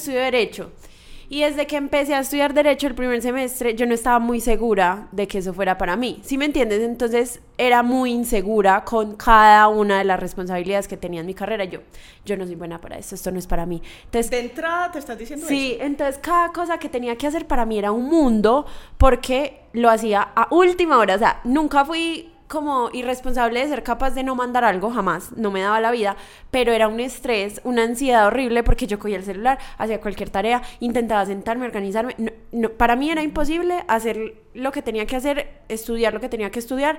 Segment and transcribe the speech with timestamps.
[0.00, 0.72] estudio Derecho.
[1.32, 5.06] Y desde que empecé a estudiar Derecho el primer semestre, yo no estaba muy segura
[5.12, 6.18] de que eso fuera para mí.
[6.24, 6.82] ¿Sí me entiendes?
[6.82, 11.64] Entonces era muy insegura con cada una de las responsabilidades que tenía en mi carrera.
[11.66, 11.82] Yo,
[12.24, 13.80] yo no soy buena para esto, esto no es para mí.
[14.06, 17.64] Entonces, de entrada te estás diciendo sí, entonces cada cosa que tenía que hacer para
[17.64, 18.66] mí era un mundo
[18.98, 21.14] porque lo hacía a última hora.
[21.14, 25.52] O sea, nunca fui como irresponsable de ser capaz de no mandar algo, jamás, no
[25.52, 26.16] me daba la vida,
[26.50, 30.60] pero era un estrés, una ansiedad horrible porque yo cogía el celular, hacía cualquier tarea,
[30.80, 32.16] intentaba sentarme, organizarme.
[32.76, 36.58] para mí era imposible hacer lo que tenía que hacer, estudiar lo que tenía que
[36.58, 36.98] estudiar.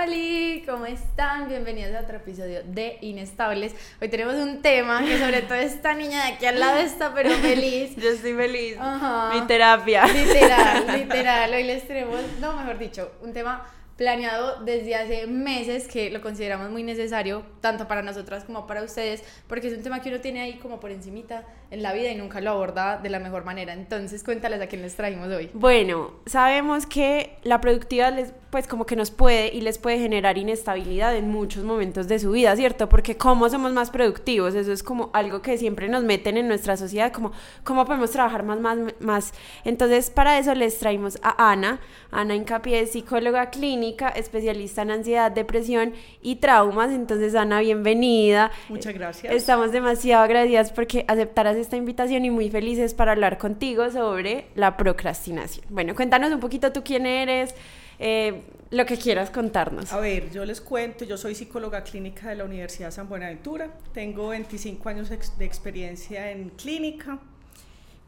[0.00, 1.48] Hola, ¿cómo están?
[1.48, 3.74] Bienvenidos a otro episodio de Inestables.
[4.00, 7.30] Hoy tenemos un tema que sobre todo esta niña de aquí al lado está pero
[7.42, 7.96] feliz.
[7.96, 8.76] Yo estoy feliz.
[9.32, 10.06] Mi terapia.
[10.06, 11.52] Literal, literal.
[11.52, 13.66] Hoy les tenemos, no, mejor dicho, un tema
[13.98, 19.24] planeado desde hace meses que lo consideramos muy necesario, tanto para nosotras como para ustedes,
[19.48, 22.14] porque es un tema que uno tiene ahí como por encimita en la vida y
[22.14, 23.72] nunca lo aborda de la mejor manera.
[23.72, 25.50] Entonces, cuéntales a quién les trajimos hoy.
[25.52, 30.38] Bueno, sabemos que la productividad les pues como que nos puede y les puede generar
[30.38, 32.88] inestabilidad en muchos momentos de su vida, ¿cierto?
[32.88, 36.76] Porque cómo somos más productivos, eso es como algo que siempre nos meten en nuestra
[36.76, 37.32] sociedad, como
[37.62, 39.32] cómo podemos trabajar más, más, más.
[39.64, 45.92] Entonces, para eso les traemos a Ana, Ana Incapié, psicóloga clínica, especialista en ansiedad, depresión
[46.22, 46.90] y traumas.
[46.90, 48.50] Entonces, Ana, bienvenida.
[48.70, 49.32] Muchas gracias.
[49.32, 54.78] Estamos demasiado agradecidas porque aceptaras esta invitación y muy felices para hablar contigo sobre la
[54.78, 55.66] procrastinación.
[55.68, 57.54] Bueno, cuéntanos un poquito tú quién eres.
[57.98, 59.92] Eh, lo que quieras contarnos.
[59.92, 64.28] A ver, yo les cuento, yo soy psicóloga clínica de la Universidad San Buenaventura, tengo
[64.28, 67.18] 25 años de experiencia en clínica,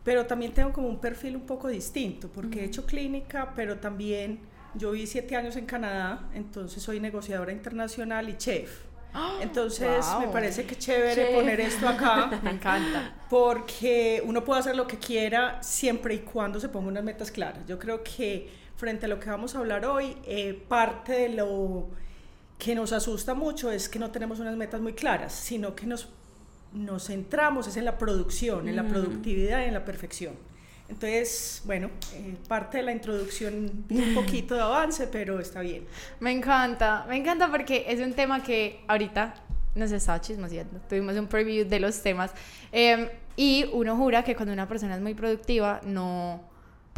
[0.04, 4.40] pero también tengo como un perfil un poco distinto, porque he hecho clínica, pero también
[4.74, 8.90] yo viví 7 años en Canadá, entonces soy negociadora internacional y chef.
[9.40, 12.30] Entonces me parece que chévere poner esto acá.
[12.44, 13.12] me encanta.
[13.28, 17.66] Porque uno puede hacer lo que quiera siempre y cuando se ponga unas metas claras.
[17.66, 21.88] Yo creo que frente a lo que vamos a hablar hoy, eh, parte de lo
[22.58, 26.08] que nos asusta mucho es que no tenemos unas metas muy claras, sino que nos,
[26.72, 30.34] nos centramos es en la producción, en la productividad y en la perfección.
[30.88, 35.84] Entonces, bueno, eh, parte de la introducción, un poquito de avance, pero está bien.
[36.18, 39.34] Me encanta, me encanta porque es un tema que ahorita
[39.74, 40.80] nos estaba chismoseando.
[40.88, 42.32] Tuvimos un preview de los temas
[42.72, 46.49] em, y uno jura que cuando una persona es muy productiva no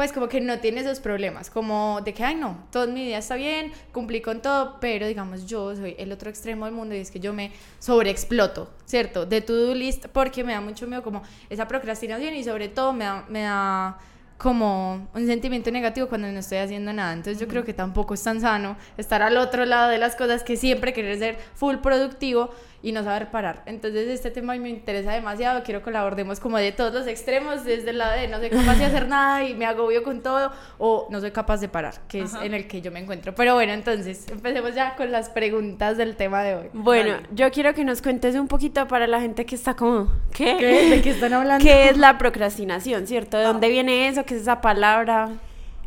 [0.02, 3.18] pues como que no tiene esos problemas, como de que, ay no, todo mi día
[3.18, 6.98] está bien, cumplí con todo, pero digamos yo soy el otro extremo del mundo y
[6.98, 9.26] es que yo me sobreexploto, ¿cierto?
[9.26, 13.04] De to-do list porque me da mucho miedo como esa procrastinación y sobre todo me
[13.04, 13.96] da, me da
[14.38, 17.12] como un sentimiento negativo cuando no estoy haciendo nada.
[17.12, 20.42] Entonces yo creo que tampoco es tan sano estar al otro lado de las cosas
[20.42, 22.50] que siempre querer ser full productivo
[22.82, 23.62] y no saber parar.
[23.66, 26.93] Entonces este tema a mí me interesa demasiado, quiero que lo abordemos como de todos
[26.93, 30.03] los extremos, desde el lado de no soy capaz de hacer nada y me agobio
[30.03, 33.00] con todo, o no soy capaz de parar, que es en el que yo me
[33.00, 33.34] encuentro.
[33.34, 36.70] Pero bueno, entonces empecemos ya con las preguntas del tema de hoy.
[36.72, 40.56] Bueno, yo quiero que nos cuentes un poquito para la gente que está como, ¿qué?
[40.91, 41.64] ¿De qué están hablando?
[41.64, 43.38] ¿Qué es la procrastinación, cierto?
[43.38, 44.25] ¿De dónde viene eso?
[44.25, 45.31] ¿Qué es esa palabra?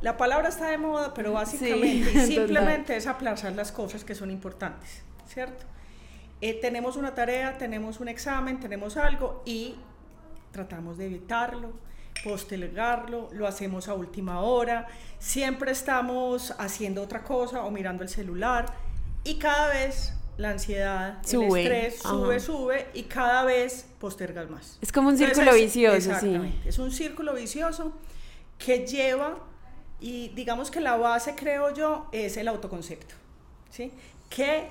[0.02, 5.04] La palabra está de moda, pero básicamente simplemente es aplazar las cosas que son importantes,
[5.28, 5.66] ¿cierto?
[6.42, 9.76] Eh, tenemos una tarea, tenemos un examen, tenemos algo y
[10.52, 11.74] tratamos de evitarlo,
[12.24, 14.88] postergarlo, lo hacemos a última hora,
[15.20, 18.66] siempre estamos haciendo otra cosa o mirando el celular
[19.24, 24.78] y cada vez la ansiedad, el estrés sube, sube y cada vez postergas más.
[24.82, 26.70] Es como un círculo vicioso, exactamente, sí.
[26.70, 27.94] Es un círculo vicioso
[28.58, 29.38] que lleva
[30.00, 33.16] y digamos que la base, creo yo, es el autoconcepto,
[33.70, 33.94] ¿sí?
[34.30, 34.70] Que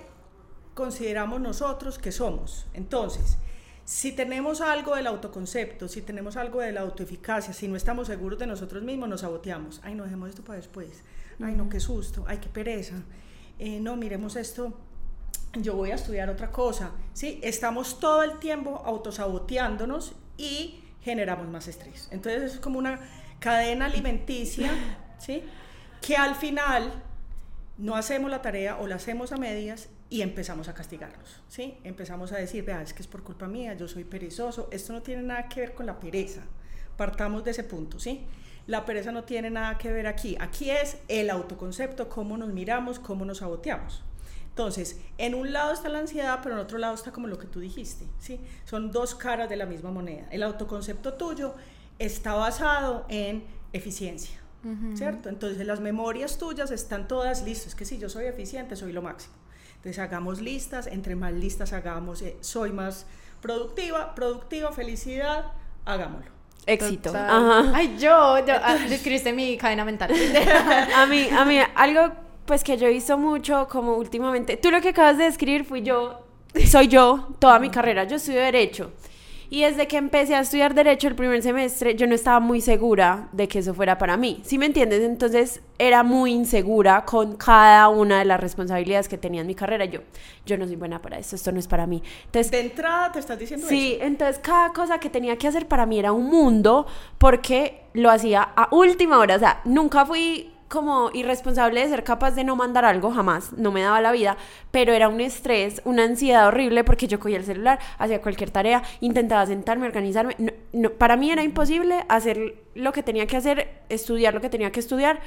[0.75, 2.67] consideramos nosotros que somos.
[2.75, 3.39] Entonces,
[3.85, 8.39] si tenemos algo del autoconcepto, si tenemos algo de la autoeficacia, si no estamos seguros
[8.39, 9.81] de nosotros mismos, nos saboteamos.
[9.85, 11.03] Ay, no, dejemos esto para después.
[11.43, 12.25] Ay, no, qué susto.
[12.27, 12.97] Ay, qué pereza.
[13.59, 14.73] Eh, no, miremos esto.
[15.55, 16.93] Yo voy a estudiar otra cosa.
[17.13, 17.39] ¿sí?
[17.43, 22.09] Estamos todo el tiempo autosaboteándonos y generamos más estrés.
[22.11, 23.01] Entonces es como una
[23.39, 24.71] cadena alimenticia,
[25.19, 25.43] ¿sí?
[26.01, 26.91] Que al final
[27.77, 31.79] no hacemos la tarea o la hacemos a medias y empezamos a castigarnos, ¿sí?
[31.83, 35.03] Empezamos a decir, vea, es que es por culpa mía, yo soy perezoso, esto no
[35.03, 36.43] tiene nada que ver con la pereza,
[36.97, 38.25] partamos de ese punto, ¿sí?
[38.67, 42.99] La pereza no tiene nada que ver aquí, aquí es el autoconcepto, cómo nos miramos,
[42.99, 44.03] cómo nos saboteamos.
[44.49, 47.49] Entonces, en un lado está la ansiedad, pero en otro lado está como lo que
[47.49, 48.41] tú dijiste, ¿sí?
[48.65, 50.29] Son dos caras de la misma moneda.
[50.31, 51.55] El autoconcepto tuyo
[51.99, 54.39] está basado en eficiencia,
[54.95, 55.29] ¿cierto?
[55.29, 59.03] Entonces, las memorias tuyas están todas listas, es que si yo soy eficiente, soy lo
[59.03, 59.35] máximo.
[59.85, 63.05] Entonces hagamos listas, entre más listas hagamos, eh, soy más
[63.43, 65.53] productiva, productiva, felicidad,
[65.85, 66.31] hagámoslo.
[66.65, 67.11] Éxito.
[67.15, 67.71] Ajá.
[67.75, 70.11] Ay, yo, yo ah, describiste mi cadena mental.
[70.97, 72.15] a mí, a mí, algo
[72.47, 75.83] pues que yo he visto mucho como últimamente, tú lo que acabas de describir fui
[75.83, 76.25] yo,
[76.67, 78.91] soy yo, toda mi carrera, yo estudio Derecho.
[79.55, 83.29] Y desde que empecé a estudiar Derecho el primer semestre, yo no estaba muy segura
[83.31, 84.41] de que eso fuera para mí.
[84.43, 85.01] ¿Sí me entiendes?
[85.03, 89.85] Entonces era muy insegura con cada una de las responsabilidades que tenía en mi carrera.
[89.85, 90.01] Yo,
[90.45, 92.03] yo no soy buena para esto, esto no es para mí.
[92.25, 94.05] Entonces, De entrada te estás diciendo Sí, eso.
[94.05, 96.87] entonces cada cosa que tenía que hacer para mí era un mundo
[97.19, 99.37] porque lo hacía a última hora.
[99.37, 103.71] O sea, nunca fui como irresponsable de ser capaz de no mandar algo, jamás, no
[103.71, 104.37] me daba la vida,
[104.71, 108.83] pero era un estrés, una ansiedad horrible porque yo cogía el celular, hacía cualquier tarea,
[109.01, 110.35] intentaba sentarme, organizarme.
[110.39, 114.51] No, no, para mí era imposible hacer lo que tenía que hacer, estudiar lo que
[114.51, 115.21] tenía que estudiar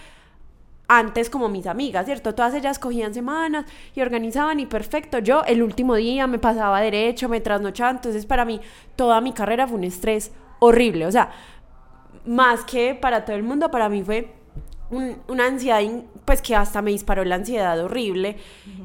[0.88, 2.33] antes como mis amigas, ¿cierto?
[2.33, 5.19] Todas ellas cogían semanas y organizaban y perfecto.
[5.19, 8.62] Yo el último día me pasaba derecho, me trasnochaba, entonces para mí
[8.95, 11.31] toda mi carrera fue un estrés horrible, o sea,
[12.25, 14.33] más que para todo el mundo, para mí fue
[14.92, 15.81] un- una ansiedad,
[16.25, 18.38] pues que hasta me disparó la ansiedad horrible.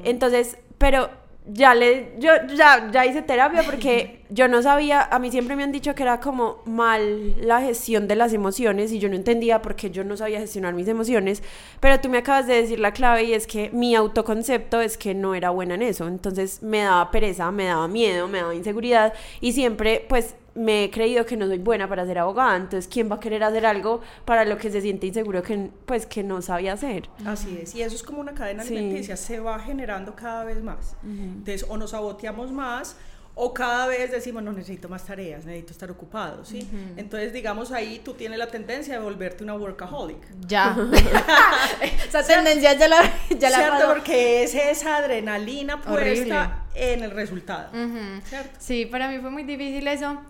[0.05, 1.11] Entonces, pero
[1.45, 5.65] ya le, yo ya, ya hice terapia porque yo no sabía, a mí siempre me
[5.65, 9.61] han dicho que era como mal la gestión de las emociones y yo no entendía
[9.61, 11.43] por qué yo no sabía gestionar mis emociones,
[11.81, 15.15] pero tú me acabas de decir la clave y es que mi autoconcepto es que
[15.15, 19.13] no era buena en eso, entonces me daba pereza, me daba miedo, me daba inseguridad
[19.41, 23.11] y siempre pues me he creído que no soy buena para ser abogada, entonces ¿quién
[23.11, 26.43] va a querer hacer algo para lo que se siente inseguro que pues que no
[26.43, 27.09] sabía hacer?
[27.25, 28.77] Así es, y eso es como una cadena Sí.
[28.77, 30.95] alimenticia, se va generando cada vez más.
[31.05, 32.97] Entonces, o nos saboteamos más,
[33.35, 36.69] o cada vez decimos, no necesito más tareas, necesito estar ocupado, ¿sí?
[36.99, 40.19] Entonces, digamos, ahí tú tienes la tendencia de volverte una workaholic.
[40.47, 40.77] ya.
[42.09, 43.01] Esa tendencia ya la,
[43.39, 43.87] ya la ¿Cierto?
[43.89, 46.37] Porque es esa adrenalina puesta Horrible.
[46.75, 47.71] en el resultado.
[47.71, 48.21] Ujú.
[48.27, 48.51] ¿Cierto?
[48.59, 50.21] Sí, para mí fue muy difícil eso,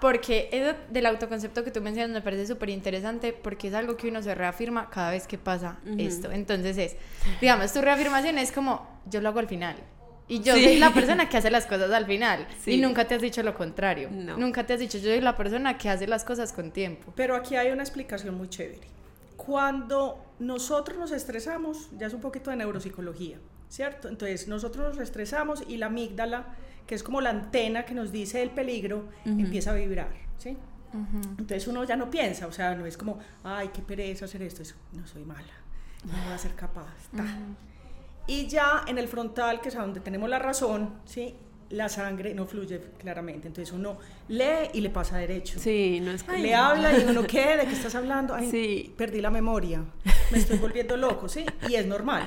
[0.00, 4.08] porque eso del autoconcepto que tú mencionas me parece súper interesante, porque es algo que
[4.08, 6.30] uno se reafirma cada vez que pasa esto.
[6.30, 6.96] Entonces es,
[7.40, 9.76] digamos, tu reafirmación es como, yo lo hago al final.
[10.28, 10.64] Y yo Sí.
[10.64, 12.46] soy la persona que hace las cosas al final.
[12.64, 12.72] Sí.
[12.72, 14.08] Y nunca te has dicho lo contrario.
[14.10, 14.36] No.
[14.36, 17.12] Nunca te has dicho, yo soy la persona que hace las cosas con tiempo.
[17.14, 18.88] Pero aquí hay una explicación muy chévere.
[19.36, 23.38] Cuando nosotros nos estresamos, ya es un poquito de neuropsicología,
[23.68, 24.08] ¿cierto?
[24.08, 26.46] Entonces nosotros nos estresamos y la amígdala,
[26.86, 30.56] que es como la antena que nos dice el peligro, empieza a vibrar, ¿sí?
[31.38, 34.62] Entonces uno ya no piensa, o sea, no es como, ay, qué pereza hacer esto,
[34.62, 35.42] es, no soy mala,
[36.04, 36.94] no voy a ser capaz.
[37.14, 37.24] ta.
[38.26, 41.34] Y ya en el frontal, que es a donde tenemos la razón, ¿sí?
[41.70, 43.98] La sangre no fluye claramente, entonces uno
[44.28, 45.58] lee y le pasa derecho.
[45.58, 47.56] Sí, no es Le habla y uno, ¿qué?
[47.56, 48.34] ¿De qué estás hablando?
[48.34, 48.94] Ay, Sí.
[48.96, 49.84] perdí la memoria,
[50.30, 51.44] me estoy volviendo loco, ¿sí?
[51.68, 52.24] Y es normal,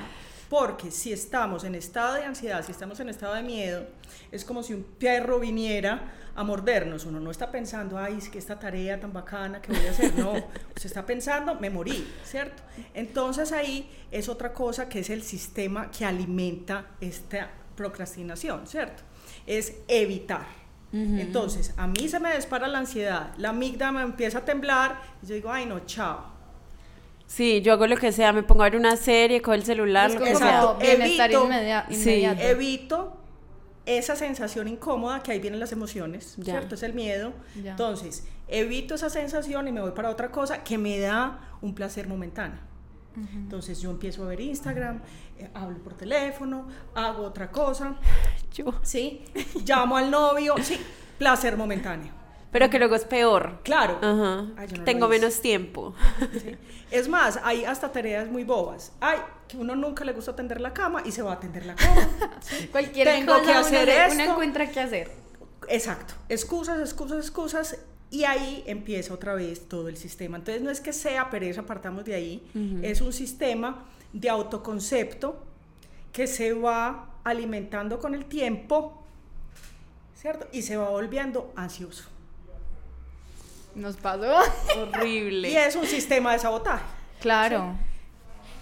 [0.50, 3.86] porque si estamos en estado de ansiedad, si estamos en estado de miedo,
[4.32, 7.04] es como si un perro viniera a mordernos.
[7.04, 10.12] Uno no está pensando, ay, es que esta tarea tan bacana que voy a hacer,
[10.18, 10.32] no.
[10.74, 12.64] Usted está pensando, me morí, ¿cierto?
[12.94, 19.04] Entonces ahí es otra cosa que es el sistema que alimenta esta procrastinación, ¿cierto?
[19.46, 20.60] Es evitar.
[20.92, 25.26] Entonces, a mí se me dispara la ansiedad, la amígdala me empieza a temblar y
[25.28, 26.29] yo digo, ay, no, chao.
[27.30, 30.10] Sí, yo hago lo que sea, me pongo a ver una serie, con el celular,
[30.10, 30.46] Es lo que sea.
[30.62, 30.78] Exacto.
[30.80, 31.40] bienestar Evito-
[31.94, 32.24] Sí.
[32.50, 33.16] Evito
[33.86, 36.54] esa sensación incómoda que ahí vienen las emociones, Ya.
[36.54, 36.74] ¿cierto?
[36.74, 37.32] Es el miedo.
[37.62, 37.70] Ya.
[37.70, 42.08] Entonces, evito esa sensación y me voy para otra cosa que me da un placer
[42.08, 42.58] momentáneo.
[43.34, 45.00] Entonces yo empiezo a ver Instagram,
[45.38, 47.96] eh, hablo por teléfono, hago otra cosa,
[48.54, 49.24] Yo- ¿sí?
[49.64, 50.80] Llamo al novio, sí,
[51.18, 52.12] placer momentáneo.
[52.50, 53.60] Pero que luego es peor.
[53.62, 53.98] Claro.
[54.02, 54.46] Ajá.
[54.56, 55.94] Ay, no Tengo menos tiempo.
[56.32, 56.56] Sí.
[56.90, 58.92] Es más, hay hasta tareas muy bobas.
[59.00, 61.76] Ay, que uno nunca le gusta tender la cama y se va a tender la
[61.76, 62.08] cama.
[62.72, 64.14] Cualquier Tengo cosa que hacer uno, esto.
[64.14, 65.10] uno encuentra qué hacer.
[65.68, 66.14] Exacto.
[66.28, 67.78] Excusas, excusas, excusas.
[68.10, 70.36] Y ahí empieza otra vez todo el sistema.
[70.36, 72.50] Entonces no es que sea pereza, partamos de ahí.
[72.82, 75.44] Es un sistema de autoconcepto
[76.12, 79.04] que se va alimentando con el tiempo,
[80.16, 80.48] ¿cierto?
[80.50, 82.08] Y se va volviendo ansioso.
[83.74, 84.38] Nos pasó.
[84.78, 85.50] Horrible.
[85.50, 86.84] Y es un sistema de sabotaje.
[87.20, 87.74] Claro.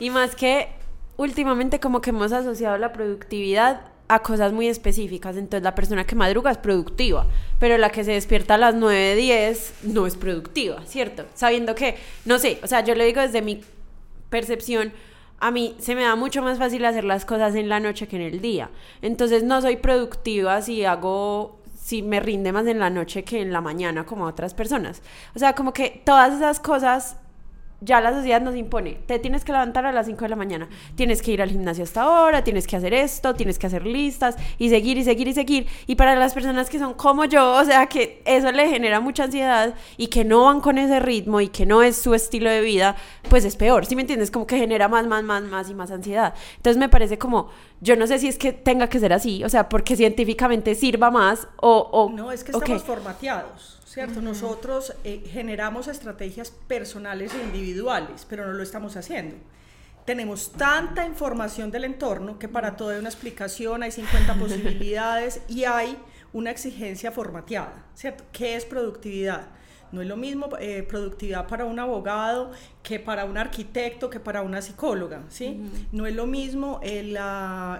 [0.01, 0.69] Y más que
[1.17, 5.37] últimamente como que hemos asociado la productividad a cosas muy específicas.
[5.37, 7.27] Entonces la persona que madruga es productiva,
[7.59, 11.27] pero la que se despierta a las 9, 10 no es productiva, ¿cierto?
[11.35, 13.61] Sabiendo que, no sé, o sea, yo lo digo desde mi
[14.31, 14.93] percepción,
[15.41, 18.17] a mí se me da mucho más fácil hacer las cosas en la noche que
[18.17, 18.71] en el día.
[19.03, 23.51] Entonces no soy productiva si hago, si me rinde más en la noche que en
[23.51, 25.01] la mañana como otras personas.
[25.35, 27.17] O sea, como que todas esas cosas
[27.81, 30.69] ya la sociedad nos impone, te tienes que levantar a las 5 de la mañana,
[30.97, 34.37] tienes que ir al gimnasio hasta ahora, tienes que hacer esto, tienes que hacer listas
[34.59, 35.67] y seguir y seguir y seguir.
[35.87, 39.25] Y para las personas que son como yo, o sea, que eso le genera mucha
[39.25, 42.61] ansiedad y que no van con ese ritmo y que no es su estilo de
[42.61, 42.97] vida,
[43.31, 44.31] pues es peor, ¿sí me entiendes?
[44.31, 46.35] Como que genera más, más, más, más y más ansiedad.
[46.57, 47.49] Entonces me parece como,
[47.81, 51.11] yo no sé si es que tenga que ser así, o sea, porque científicamente sirva
[51.11, 51.89] más o...
[51.93, 53.79] o no, es que estamos formateados.
[53.89, 54.21] ¿cierto?
[54.21, 59.37] Nosotros eh, generamos estrategias personales e individuales, pero no lo estamos haciendo.
[60.05, 65.65] Tenemos tanta información del entorno que para todo hay una explicación, hay 50 posibilidades y
[65.65, 65.99] hay
[66.33, 68.25] una exigencia formateada, ¿cierto?
[68.31, 69.49] ¿Qué es productividad?
[69.93, 72.51] No es lo mismo eh, productividad para un abogado
[72.83, 75.61] que para un arquitecto, que para una psicóloga, ¿sí?
[75.93, 77.19] No es lo mismo el,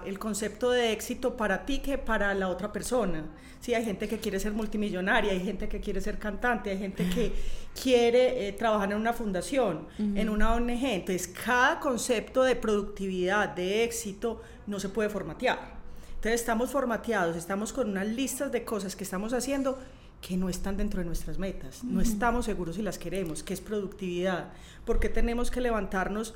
[0.05, 3.25] el, concepto de éxito para ti que para la otra persona.
[3.59, 7.09] Sí, hay gente que quiere ser multimillonaria, hay gente que quiere ser cantante, hay gente
[7.09, 7.33] que
[7.81, 10.83] quiere eh, trabajar en una fundación, en una ONG.
[10.83, 15.79] Entonces, cada concepto de productividad, de éxito, no se puede formatear.
[16.15, 19.77] Entonces, estamos formateados, estamos con unas listas de cosas que estamos haciendo
[20.21, 23.61] que no están dentro de nuestras metas, no estamos seguros si las queremos, que es
[23.61, 24.49] productividad,
[24.85, 26.35] porque tenemos que levantarnos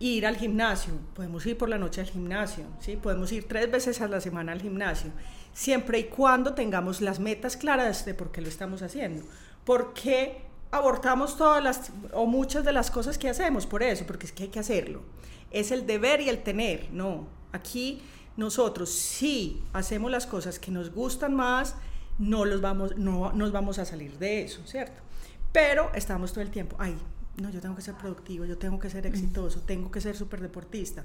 [0.00, 2.96] e ir al gimnasio, podemos ir por la noche al gimnasio, ¿sí?
[2.96, 5.12] podemos ir tres veces a la semana al gimnasio,
[5.52, 9.24] siempre y cuando tengamos las metas claras de por qué lo estamos haciendo,
[9.64, 14.26] por qué abortamos todas las o muchas de las cosas que hacemos, por eso, porque
[14.26, 15.02] es que hay que hacerlo,
[15.52, 18.02] es el deber y el tener, no, aquí
[18.36, 21.76] nosotros sí hacemos las cosas que nos gustan más,
[22.18, 25.00] no, los vamos, no nos vamos a salir de eso, ¿cierto?
[25.52, 26.96] Pero estamos todo el tiempo, ay,
[27.36, 30.40] no, yo tengo que ser productivo, yo tengo que ser exitoso, tengo que ser súper
[30.40, 31.04] deportista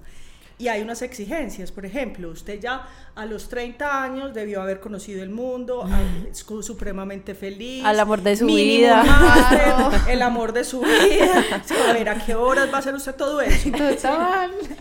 [0.60, 1.72] y hay unas exigencias.
[1.72, 5.88] Por ejemplo, usted ya a los 30 años debió haber conocido el mundo,
[6.32, 7.84] es supremamente feliz.
[7.86, 10.02] Al amor de su vida.
[10.10, 11.44] el amor de su vida.
[11.90, 13.70] a ver, ¿a qué horas va a hacer usted todo eso?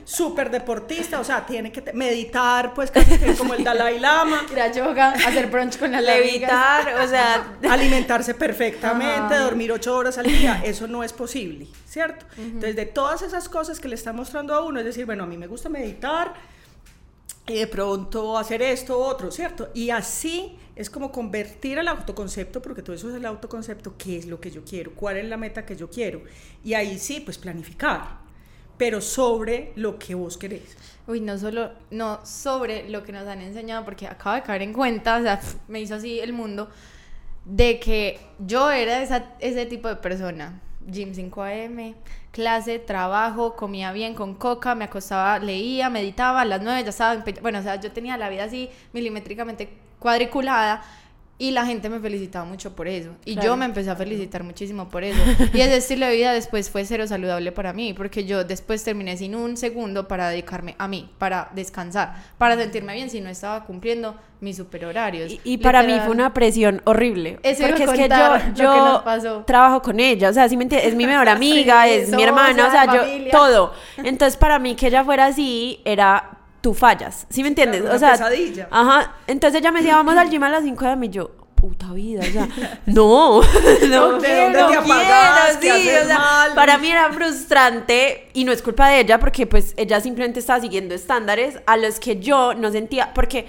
[0.04, 4.45] Súper deportista, o sea, tiene que meditar, pues casi como el Dalai Lama.
[4.50, 7.56] Ir a yoga, hacer brunch con la Levitar, o sea.
[7.68, 10.62] Alimentarse perfectamente, dormir ocho horas al día.
[10.64, 12.26] Eso no es posible, ¿cierto?
[12.36, 15.26] Entonces, de todas esas cosas que le está mostrando a uno, es decir, bueno, a
[15.26, 16.34] mí me gusta meditar
[17.46, 19.70] y de pronto hacer esto, otro, ¿cierto?
[19.72, 24.26] Y así es como convertir el autoconcepto, porque todo eso es el autoconcepto, qué es
[24.26, 26.20] lo que yo quiero, cuál es la meta que yo quiero.
[26.62, 28.18] Y ahí sí, pues planificar,
[28.76, 30.76] pero sobre lo que vos querés.
[31.06, 34.74] Uy, no solo, no sobre lo que nos han enseñado, porque acabo de caer en
[34.74, 36.68] cuenta, o sea, me hizo así el mundo,
[37.46, 41.94] de que yo era esa, ese tipo de persona gym 5 AM,
[42.30, 47.24] clase, trabajo, comía bien con coca, me acostaba, leía, meditaba, a las 9 ya estaba,
[47.42, 50.82] bueno, o sea, yo tenía la vida así milimétricamente cuadriculada
[51.38, 53.10] y la gente me felicitaba mucho por eso.
[53.26, 55.20] Y yo me empecé a felicitar muchísimo por eso.
[55.52, 59.16] Y ese estilo de vida después fue cero saludable para mí, porque yo después terminé
[59.18, 63.64] sin un segundo para dedicarme a mí, para descansar, para sentirme bien si no estaba
[63.64, 65.30] cumpliendo mis superhorarios.
[65.30, 67.38] Y, y para mí fue una presión horrible.
[67.42, 71.06] porque es que yo, yo trabajo con ella, o sea, si me entiendes, es mi
[71.06, 73.74] mejor amiga, es mi hermana, o sea, yo todo.
[73.98, 76.35] Entonces, para mí que ella fuera así era
[76.66, 77.85] tú fallas, ¿sí me entiendes?
[77.88, 78.66] o sea, pesadilla.
[78.73, 81.30] ajá, entonces ella me decía, vamos al gym a las 5 de la y yo,
[81.54, 82.49] puta vida, o sea,
[82.87, 83.40] no,
[83.88, 88.62] no, no quiero, te apagas, sí, o sea, para mí era frustrante y no es
[88.62, 92.73] culpa de ella porque pues ella simplemente estaba siguiendo estándares a los que yo no
[92.73, 93.46] sentía, porque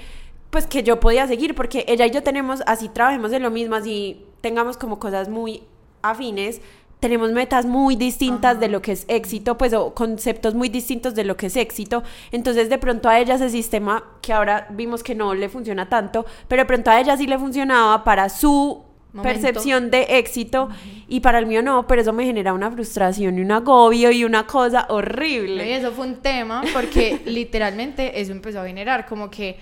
[0.52, 3.74] pues que yo podía seguir, porque ella y yo tenemos, así trabajemos en lo mismo,
[3.74, 5.64] así tengamos como cosas muy
[6.04, 6.62] afines,
[7.00, 11.24] tenemos metas muy distintas de lo que es éxito, pues o conceptos muy distintos de
[11.24, 12.04] lo que es éxito.
[12.32, 16.26] Entonces, de pronto a ella ese sistema que ahora vimos que no le funciona tanto,
[16.48, 18.84] pero de pronto a ella sí le funcionaba para su
[19.22, 20.70] percepción de éxito
[21.08, 24.24] y para el mío no, pero eso me genera una frustración y un agobio y
[24.24, 25.68] una cosa horrible.
[25.68, 29.58] Y eso fue un tema porque literalmente eso empezó a generar como que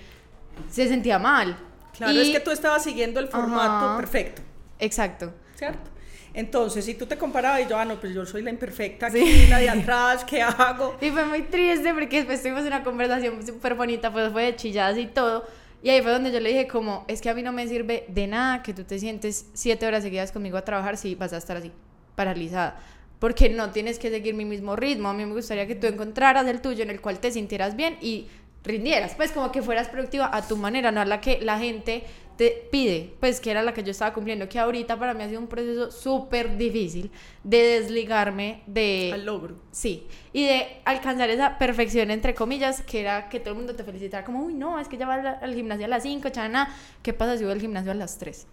[0.70, 1.58] se sentía mal.
[1.96, 4.42] Claro, es que tú estabas siguiendo el formato perfecto.
[4.80, 5.34] Exacto.
[5.56, 5.95] ¿Cierto?
[6.36, 9.48] Entonces, si tú te comparabas y yo, ah, no, pues yo soy la imperfecta aquí,
[9.48, 10.98] la de atrás, ¿qué hago?
[11.00, 14.98] Y fue muy triste porque después tuvimos una conversación súper bonita, pues fue de chilladas
[14.98, 15.46] y todo.
[15.82, 18.04] Y ahí fue donde yo le dije como, es que a mí no me sirve
[18.10, 21.38] de nada que tú te sientes siete horas seguidas conmigo a trabajar si vas a
[21.38, 21.72] estar así,
[22.15, 22.82] paralizada.
[23.20, 25.08] Porque no tienes que seguir mi mismo ritmo.
[25.08, 27.98] A mí me gustaría que tú encontraras el tuyo en el cual te sintieras bien
[28.01, 28.27] y
[28.65, 32.04] rindieras, pues como que fueras productiva a tu manera, no a la que la gente
[32.38, 35.27] te pide, pues que era la que yo estaba cumpliendo, que ahorita para mí ha
[35.30, 37.12] sido un proceso súper difícil
[37.44, 39.12] de desligarme de...
[39.13, 39.56] Al logro.
[39.72, 43.84] Sí, y de alcanzar esa perfección, entre comillas, que era que todo el mundo te
[43.84, 46.74] felicitara como, uy, no, es que ya va al, al gimnasio a las 5, chana,
[47.01, 48.48] ¿qué pasa si voy al gimnasio a las 3?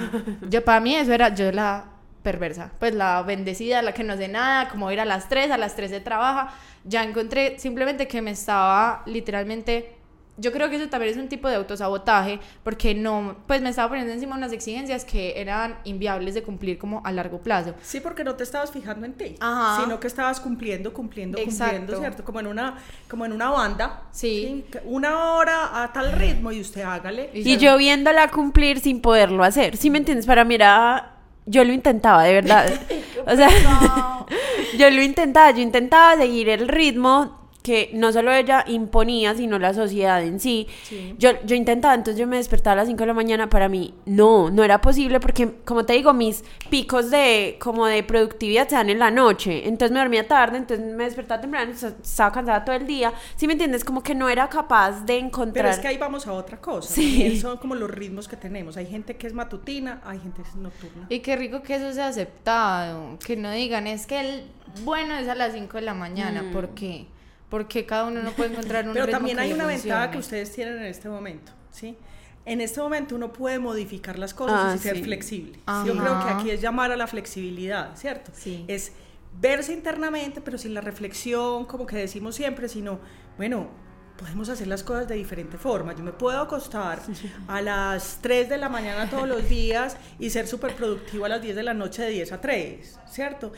[0.48, 4.28] yo, para mí eso era, yo la perversa, pues la bendecida, la que no hace
[4.28, 6.52] nada, como ir a las 3, a las 3 se trabaja,
[6.84, 9.96] ya encontré simplemente que me estaba literalmente
[10.38, 13.88] yo creo que eso también es un tipo de autosabotaje porque no, pues me estaba
[13.88, 17.74] poniendo encima unas exigencias que eran inviables de cumplir como a largo plazo.
[17.82, 19.82] Sí, porque no te estabas fijando en ti, Ajá.
[19.82, 21.76] sino que estabas cumpliendo, cumpliendo, Exacto.
[21.76, 22.24] cumpliendo, ¿cierto?
[22.24, 22.76] Como en una,
[23.08, 24.02] como en una banda.
[24.12, 24.64] Sí.
[24.70, 27.30] Que Una hora a tal ritmo y usted hágale.
[27.32, 29.76] Y Y yo viéndola cumplir sin poderlo hacer.
[29.76, 30.26] ¿Sí me entiendes?
[30.26, 31.12] Para mí era...
[31.48, 32.68] Yo lo intentaba, de verdad.
[33.28, 33.48] O sea,
[34.78, 39.74] yo lo intentaba, yo intentaba seguir el ritmo que no solo ella imponía, sino la
[39.74, 40.68] sociedad en sí.
[40.84, 41.16] Sí.
[41.18, 43.92] Yo, yo intentaba, entonces yo me despertaba a las 5 de la mañana, para mí
[44.04, 48.76] no, no era posible porque, como te digo, mis picos de, como de productividad se
[48.76, 52.76] dan en la noche, entonces me dormía tarde, entonces me despertaba temprano, estaba cansada todo
[52.76, 53.84] el día, ¿sí me entiendes?
[53.84, 55.64] Como que no era capaz de encontrar...
[55.64, 56.88] Pero es que ahí vamos a otra cosa.
[56.88, 57.36] Sí.
[57.40, 58.76] Son como los ritmos que tenemos.
[58.76, 61.06] Hay gente que es matutina, hay gente que es nocturna.
[61.08, 64.44] Y qué rico que eso sea aceptado, que no digan, es que el
[64.84, 67.08] bueno es a las 5 de la mañana, ¿por qué?
[67.48, 70.10] Porque cada uno no puede encontrar un Pero ritmo también que hay le una ventaja
[70.10, 71.96] que ustedes tienen en este momento, ¿sí?
[72.44, 75.02] En este momento uno puede modificar las cosas Ah, y ser sí.
[75.02, 75.58] flexible.
[75.66, 75.86] Ajá.
[75.86, 78.30] Yo creo que aquí es llamar a la flexibilidad, ¿cierto?
[78.34, 78.64] Sí.
[78.68, 78.92] Es
[79.40, 83.00] verse internamente, pero sin la reflexión, como que decimos siempre, sino,
[83.36, 83.68] bueno,
[84.16, 85.94] podemos hacer las cosas de diferente forma.
[85.94, 87.00] Yo me puedo acostar
[87.48, 91.42] a las 3 de la mañana todos los días y ser súper productivo a las
[91.42, 93.52] 10 de la noche de 10 a 3, ¿cierto?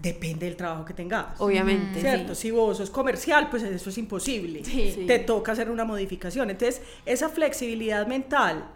[0.00, 1.40] Depende del trabajo que tengas.
[1.40, 2.34] Obviamente, ¿Cierto?
[2.34, 2.44] sí.
[2.44, 4.64] Si vos sos comercial, pues eso es imposible.
[4.64, 5.04] Sí.
[5.06, 6.50] Te toca hacer una modificación.
[6.50, 8.66] Entonces, esa flexibilidad mental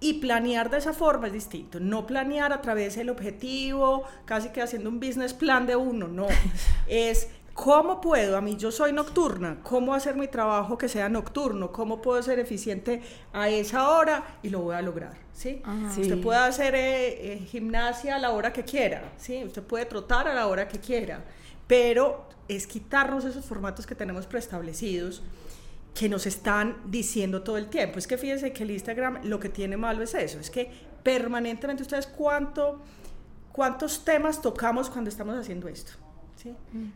[0.00, 1.78] y planear de esa forma es distinto.
[1.78, 6.26] No planear a través del objetivo, casi que haciendo un business plan de uno, no.
[6.86, 7.28] es
[7.62, 12.00] cómo puedo, a mí yo soy nocturna, cómo hacer mi trabajo que sea nocturno, cómo
[12.00, 13.02] puedo ser eficiente
[13.34, 15.12] a esa hora y lo voy a lograr.
[15.34, 15.60] ¿sí?
[15.94, 16.00] Sí.
[16.00, 19.44] Usted puede hacer eh, eh, gimnasia a la hora que quiera, ¿sí?
[19.44, 21.22] usted puede trotar a la hora que quiera,
[21.66, 25.22] pero es quitarnos esos formatos que tenemos preestablecidos
[25.94, 27.98] que nos están diciendo todo el tiempo.
[27.98, 30.70] Es que fíjense que el Instagram lo que tiene malo es eso, es que
[31.02, 32.80] permanentemente ustedes cuánto,
[33.52, 35.92] cuántos temas tocamos cuando estamos haciendo esto.
[36.40, 36.54] ¿Sí?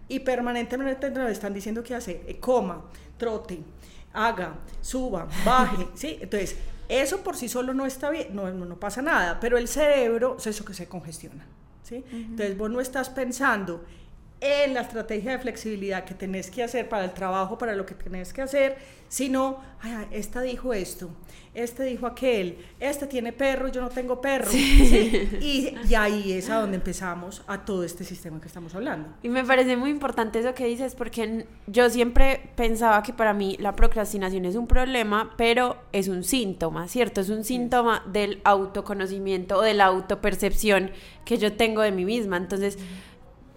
[0.08, 2.84] Y permanentemente nos están diciendo qué hacer, eh, coma,
[3.16, 3.60] trote,
[4.12, 6.18] haga, suba, baje, ¿sí?
[6.20, 6.56] Entonces,
[6.88, 10.36] eso por sí solo no está bien, no, no, no pasa nada, pero el cerebro
[10.38, 11.46] es eso que se congestiona,
[11.82, 12.04] ¿sí?
[12.10, 13.84] Entonces, vos no estás pensando
[14.44, 17.94] en la estrategia de flexibilidad que tenés que hacer para el trabajo, para lo que
[17.94, 18.76] tenés que hacer,
[19.08, 21.08] sino, ay, esta dijo esto,
[21.54, 24.46] este dijo aquel, este tiene perro, yo no tengo perro.
[24.50, 25.28] ¿sí?
[25.40, 29.08] Y, y ahí es a donde empezamos a todo este sistema que estamos hablando.
[29.22, 33.56] Y me parece muy importante eso que dices porque yo siempre pensaba que para mí
[33.60, 37.22] la procrastinación es un problema, pero es un síntoma, ¿cierto?
[37.22, 40.90] Es un síntoma del autoconocimiento o de la autopercepción
[41.24, 42.36] que yo tengo de mí misma.
[42.36, 42.78] Entonces,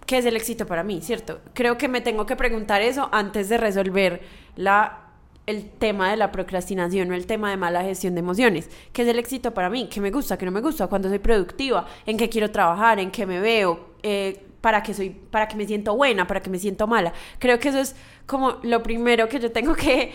[0.08, 1.42] ¿qué es el éxito para mí, cierto?
[1.52, 4.22] Creo que me tengo que preguntar eso antes de resolver
[4.56, 5.04] la
[5.44, 8.68] el tema de la procrastinación o el tema de mala gestión de emociones.
[8.92, 9.88] ¿Qué es el éxito para mí?
[9.90, 10.36] ¿Qué me gusta?
[10.36, 10.88] ¿Qué no me gusta?
[10.88, 11.86] ¿Cuándo soy productiva?
[12.04, 12.98] ¿En qué quiero trabajar?
[12.98, 13.94] ¿En qué me veo?
[14.02, 17.12] Eh, para que soy, para que me siento buena, para que me siento mala.
[17.38, 20.12] Creo que eso es como lo primero que yo tengo que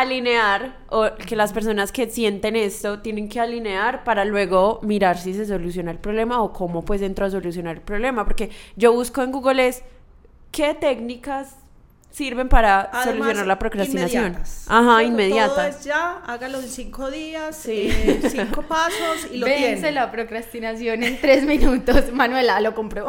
[0.00, 5.32] alinear o que las personas que sienten esto tienen que alinear para luego mirar si
[5.32, 9.22] se soluciona el problema o cómo pues entro a solucionar el problema, porque yo busco
[9.22, 9.82] en Google es
[10.52, 11.56] qué técnicas
[12.10, 14.24] sirven para Además, solucionar la procrastinación.
[14.24, 14.64] inmediatas.
[14.68, 15.76] Ajá, Todo inmediatas.
[15.78, 17.88] es ya, hágalo en cinco días, Sí.
[17.90, 19.92] eh, cinco pasos y lo Vence tiene.
[19.92, 22.10] la procrastinación en tres minutos.
[22.12, 23.06] Manuela lo compró.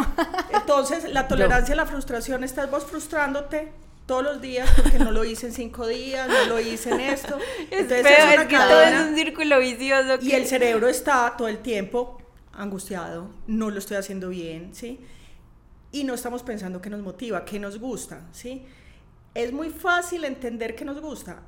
[0.53, 3.71] Entonces, la tolerancia a la frustración, estás vos frustrándote
[4.07, 7.37] todos los días porque no lo hice en cinco días, no lo hice en esto.
[7.69, 10.15] Es Entonces, feo, es es, una que todo es un círculo vicioso.
[10.21, 12.19] Y que- el cerebro está todo el tiempo
[12.53, 14.99] angustiado, no lo estoy haciendo bien, ¿sí?
[15.91, 18.63] Y no estamos pensando qué nos motiva, qué nos gusta, ¿sí?
[19.35, 21.43] Es muy fácil entender qué nos gusta.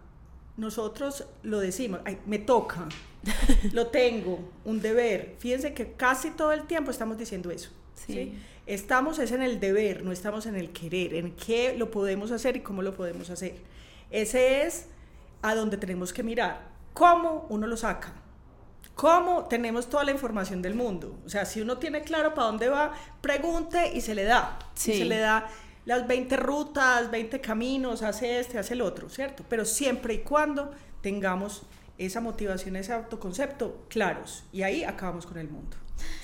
[0.57, 2.87] Nosotros lo decimos, "Ay, me toca,
[3.73, 5.35] lo tengo, un deber.
[5.39, 7.69] Fíjense que casi todo el tiempo estamos diciendo eso.
[7.95, 8.13] Sí.
[8.13, 8.33] ¿sí?
[8.69, 12.55] Estamos es en el deber, no estamos en el querer, en qué lo podemos hacer
[12.55, 13.55] y cómo lo podemos hacer.
[14.11, 14.85] Ese es
[15.41, 16.69] a donde tenemos que mirar.
[16.93, 18.13] ¿Cómo uno lo saca?
[18.93, 21.17] ¿Cómo tenemos toda la información del mundo?
[21.25, 24.59] O sea, si uno tiene claro para dónde va, pregunte y se le da.
[24.75, 24.91] Sí.
[24.91, 25.47] Y se le da
[25.85, 29.43] las 20 rutas, 20 caminos, hace este, hace el otro, ¿cierto?
[29.49, 30.69] Pero siempre y cuando
[31.01, 31.63] tengamos
[31.97, 34.43] esa motivación, ese autoconcepto claros.
[34.53, 35.75] Y ahí acabamos con el mundo.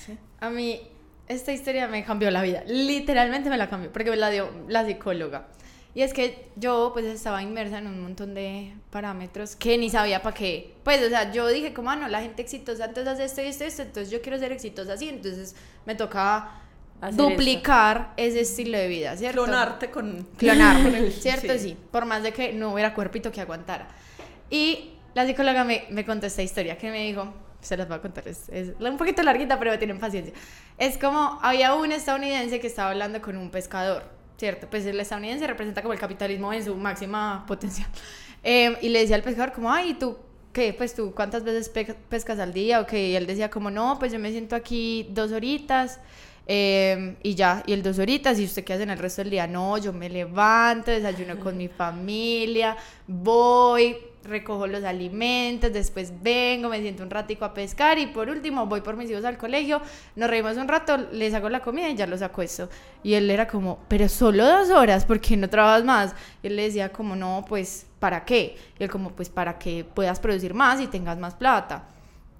[0.06, 0.16] ¿sí?
[0.38, 0.92] A mí
[1.28, 4.84] esta historia me cambió la vida, literalmente me la cambió, porque me la dio la
[4.84, 5.48] psicóloga.
[5.94, 10.20] Y es que yo pues estaba inmersa en un montón de parámetros que ni sabía
[10.20, 10.74] para qué.
[10.84, 13.46] Pues, o sea, yo dije como, ah, no, la gente exitosa entonces hace esto y
[13.46, 16.62] esto y esto, entonces yo quiero ser exitosa así, entonces me tocaba
[17.00, 19.44] Hacer duplicar ese estilo de vida, ¿cierto?
[19.44, 20.26] Clonarte con...
[20.36, 21.52] Clonarme, ¿cierto?
[21.54, 21.58] Sí.
[21.58, 21.76] Sí.
[21.90, 23.88] por más de que no hubiera cuerpito que aguantara.
[24.50, 27.32] Y la psicóloga me, me contó esta historia que me dijo,
[27.66, 30.32] se las voy a contar, es, es un poquito larguita, pero tienen paciencia.
[30.78, 34.04] Es como, había un estadounidense que estaba hablando con un pescador,
[34.38, 34.68] ¿cierto?
[34.70, 37.88] Pues el estadounidense representa como el capitalismo en su máxima potencia.
[38.48, 40.16] Eh, y le decía al pescador como, ay, ¿y tú
[40.52, 40.72] qué?
[40.72, 42.80] Pues tú, ¿cuántas veces pe- pescas al día?
[42.80, 45.98] O que y él decía como, no, pues yo me siento aquí dos horitas.
[46.46, 49.30] eh, y ya, y el dos horitas, y usted qué hace en el resto del
[49.30, 52.76] día, no, yo me levanto, desayuno con mi familia,
[53.08, 58.66] voy, recojo los alimentos, después vengo, me siento un ratico a pescar y por último
[58.66, 59.80] voy por mis hijos al colegio,
[60.14, 62.68] nos reímos un rato, les hago la comida y ya los acuesto.
[63.02, 66.14] Y él era como, pero solo dos horas, ¿por qué no trabajas más?
[66.42, 68.56] Y él le decía como, no, pues, ¿para qué?
[68.78, 71.88] Y él como, pues, para que puedas producir más y tengas más plata.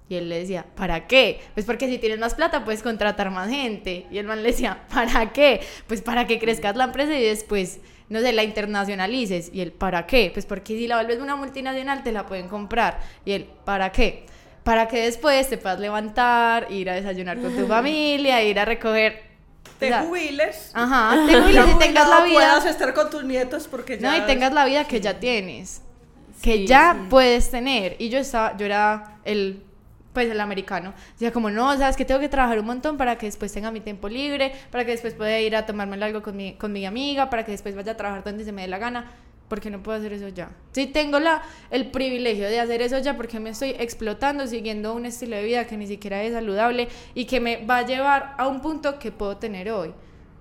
[0.09, 1.41] Y él le decía, ¿para qué?
[1.53, 4.07] Pues porque si tienes más plata puedes contratar más gente.
[4.09, 5.61] Y el man le decía, ¿para qué?
[5.87, 9.49] Pues para que crezcas la empresa y después, no sé, la internacionalices.
[9.53, 10.31] Y él, ¿para qué?
[10.33, 12.99] Pues porque si la vuelves una multinacional te la pueden comprar.
[13.25, 14.25] Y él, ¿para qué?
[14.63, 19.27] Para que después te puedas levantar, ir a desayunar con tu familia, ir a recoger...
[19.79, 20.71] Te o sea, jubiles.
[20.73, 22.33] Ajá, te jubiles y tengas la vida...
[22.33, 24.11] puedas estar con tus nietos porque ya...
[24.11, 25.81] No, y tengas la vida que ya tienes.
[26.41, 27.07] Que ya sí.
[27.09, 27.95] puedes tener.
[27.99, 29.61] Y yo estaba, yo era el,
[30.17, 30.95] pues el americano.
[31.11, 33.81] Decía como, no, sabes que tengo que trabajar un montón para que después tenga mi
[33.81, 37.29] tiempo libre, para que después pueda ir a tomarme algo con mi, con mi amiga,
[37.29, 39.11] para que después vaya a trabajar donde se me dé la gana.
[39.47, 40.49] porque no puedo hacer eso ya?
[40.71, 45.05] Si tengo la, el privilegio de hacer eso ya, porque me estoy explotando siguiendo un
[45.05, 48.47] estilo de vida que ni siquiera es saludable y que me va a llevar a
[48.47, 49.93] un punto que puedo tener hoy?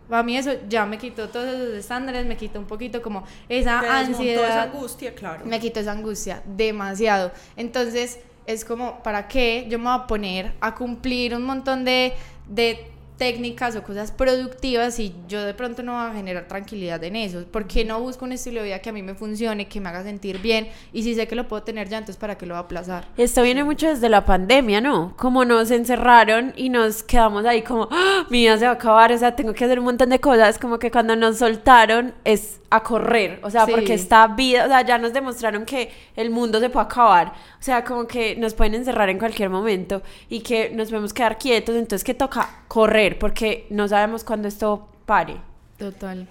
[0.08, 3.80] A mí eso ya me quitó todos esos estándares, me quitó un poquito como esa
[3.80, 4.58] Te desmontó esa ansiedad.
[4.62, 5.44] angustia, claro.
[5.44, 7.30] Me quitó esa angustia demasiado.
[7.56, 12.12] Entonces, es como, ¿para qué yo me voy a poner a cumplir un montón de,
[12.48, 17.16] de técnicas o cosas productivas y yo de pronto no voy a generar tranquilidad en
[17.16, 17.44] eso?
[17.44, 19.88] ¿Por qué no busco un estilo de vida que a mí me funcione, que me
[19.88, 20.68] haga sentir bien?
[20.92, 23.06] Y si sé que lo puedo tener ya, entonces ¿para qué lo voy a aplazar?
[23.16, 25.14] Esto viene mucho desde la pandemia, ¿no?
[25.16, 28.26] Como nos encerraron y nos quedamos ahí como, ¡Ah!
[28.30, 30.58] mi vida se va a acabar, o sea, tengo que hacer un montón de cosas,
[30.58, 33.72] como que cuando nos soltaron es a correr, o sea, Sí.
[33.72, 37.62] porque esta vida, o sea, ya nos demostraron que el mundo se puede acabar, o
[37.62, 41.76] sea, como que nos pueden encerrar en cualquier momento y que nos podemos quedar quietos,
[41.76, 45.36] entonces que toca correr, porque no sabemos cuándo esto pare.
[45.78, 46.28] Total.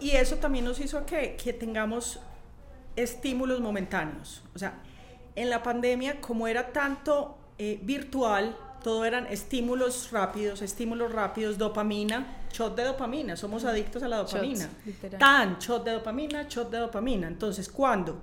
[0.00, 2.20] Y eso también nos hizo que, que tengamos
[2.96, 4.42] estímulos momentáneos.
[4.54, 4.74] O sea,
[5.34, 12.44] en la pandemia, como era tanto eh, virtual, todo eran estímulos rápidos, estímulos rápidos, dopamina,
[12.52, 14.68] shot de dopamina, somos adictos a la dopamina.
[14.84, 15.18] literal.
[15.18, 17.28] Tan, shot de dopamina, shot de dopamina.
[17.28, 18.20] Entonces, cuando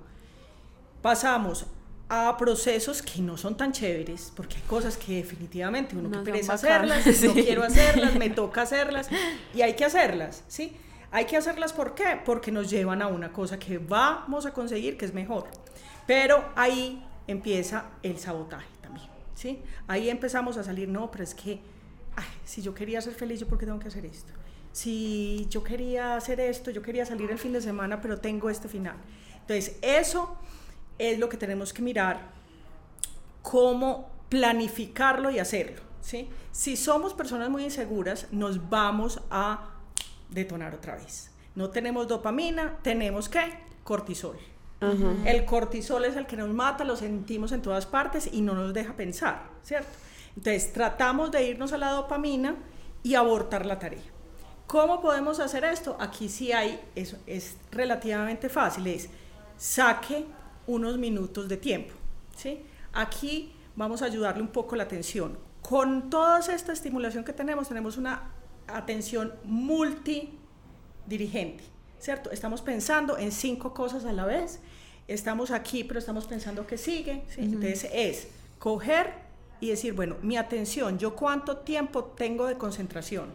[1.02, 1.66] pasamos
[2.12, 6.32] a procesos que no son tan chéveres, porque hay cosas que definitivamente uno No que
[6.32, 9.08] pereza hacerlas, no quiero hacerlas, me toca hacerlas
[9.54, 10.76] y hay que hacerlas, ¿sí?
[11.12, 12.20] Hay que hacerlas ¿por qué?
[12.24, 15.44] Porque nos llevan a una cosa que vamos a conseguir que es mejor.
[16.04, 19.08] Pero ahí empieza el sabotaje también,
[19.40, 19.62] ¿sí?
[19.88, 21.60] Ahí empezamos a salir, no, pero es que
[22.44, 24.34] si yo quería ser feliz, ¿yo por qué tengo que hacer esto?
[24.72, 28.68] Si yo quería hacer esto, yo quería salir el fin de semana, pero tengo este
[28.68, 28.96] final.
[29.40, 30.36] Entonces, eso
[30.98, 32.20] es lo que tenemos que mirar,
[33.40, 35.80] cómo planificarlo y hacerlo.
[36.02, 36.28] ¿sí?
[36.52, 39.70] Si somos personas muy inseguras, nos vamos a
[40.28, 41.30] detonar otra vez.
[41.54, 43.54] No tenemos dopamina, tenemos qué?
[43.84, 44.36] Cortisol.
[44.80, 48.72] El cortisol es el que nos mata, lo sentimos en todas partes y no nos
[48.72, 49.90] deja pensar, ¿cierto?
[50.36, 52.56] Entonces tratamos de irnos a la dopamina
[53.02, 54.02] y abortar la tarea.
[54.66, 55.96] ¿Cómo podemos hacer esto?
[56.00, 59.10] Aquí sí hay, eso es relativamente fácil, es
[59.56, 60.24] saque
[60.66, 61.92] unos minutos de tiempo,
[62.36, 62.62] ¿sí?
[62.92, 65.38] Aquí vamos a ayudarle un poco la atención.
[65.60, 68.30] Con toda esta estimulación que tenemos, tenemos una
[68.66, 71.64] atención multidirigente,
[71.98, 72.30] ¿cierto?
[72.30, 74.60] Estamos pensando en cinco cosas a la vez,
[75.14, 77.40] estamos aquí, pero estamos pensando que sigue, ¿sí?
[77.42, 79.12] Entonces es coger
[79.60, 83.26] y decir, bueno, mi atención, ¿yo cuánto tiempo tengo de concentración?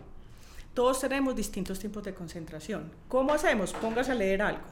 [0.73, 2.91] Todos tenemos distintos tiempos de concentración.
[3.07, 3.73] ¿Cómo hacemos?
[3.73, 4.63] Póngase a leer algo.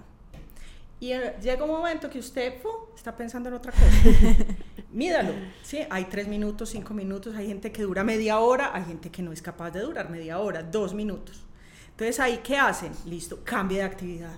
[1.00, 2.56] Y eh, llega un momento que usted
[2.96, 4.46] está pensando en otra cosa.
[4.92, 5.34] Mídalo.
[5.64, 5.80] ¿sí?
[5.90, 9.32] Hay tres minutos, cinco minutos, hay gente que dura media hora, hay gente que no
[9.32, 11.42] es capaz de durar media hora, dos minutos.
[11.90, 12.92] Entonces ahí, ¿qué hacen?
[13.06, 14.36] Listo, cambie de actividad.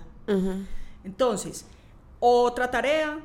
[1.04, 1.66] Entonces,
[2.20, 3.18] otra tarea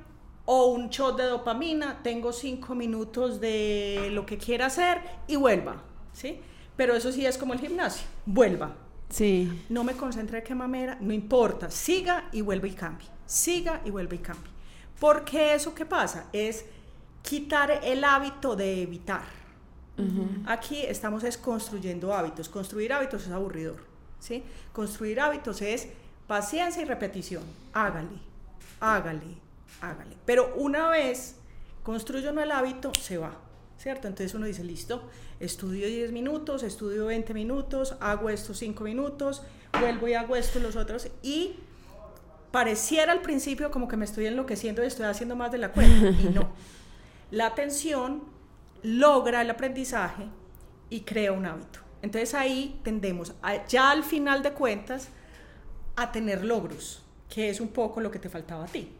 [0.45, 5.81] o un shot de dopamina, tengo cinco minutos de lo que quiera hacer y vuelva,
[6.13, 6.39] ¿sí?
[6.75, 8.75] Pero eso sí es como el gimnasio, vuelva.
[9.09, 9.65] Sí.
[9.69, 14.15] No me concentré que mamera, no importa, siga y vuelva y cambie, siga y vuelva
[14.15, 14.51] y cambie.
[14.99, 16.65] Porque eso que pasa es
[17.21, 19.41] quitar el hábito de evitar.
[20.47, 22.49] Aquí estamos es construyendo hábitos.
[22.49, 23.83] Construir hábitos es aburridor,
[24.19, 24.43] ¿sí?
[24.73, 25.89] Construir hábitos es
[26.25, 27.43] paciencia y repetición.
[27.73, 28.09] Hágale,
[28.81, 29.37] hágale,
[29.79, 30.17] hágale.
[30.25, 31.37] Pero una vez
[31.83, 33.33] construyo no el hábito, se va,
[33.77, 34.07] ¿cierto?
[34.09, 39.43] Entonces uno dice, listo, estudio 10 minutos, estudio 20 minutos, hago estos 5 minutos,
[39.79, 41.55] vuelvo y hago esto los otros y
[42.51, 46.09] pareciera al principio como que me estoy enloqueciendo y estoy haciendo más de la cuenta
[46.09, 46.49] y no.
[47.31, 48.23] La atención
[48.83, 50.25] logra el aprendizaje
[50.89, 51.79] y crea un hábito.
[52.01, 55.07] Entonces ahí tendemos a- ya al final de cuentas
[55.95, 57.00] a tener logros,
[57.33, 58.91] que es un poco lo que te faltaba a ti.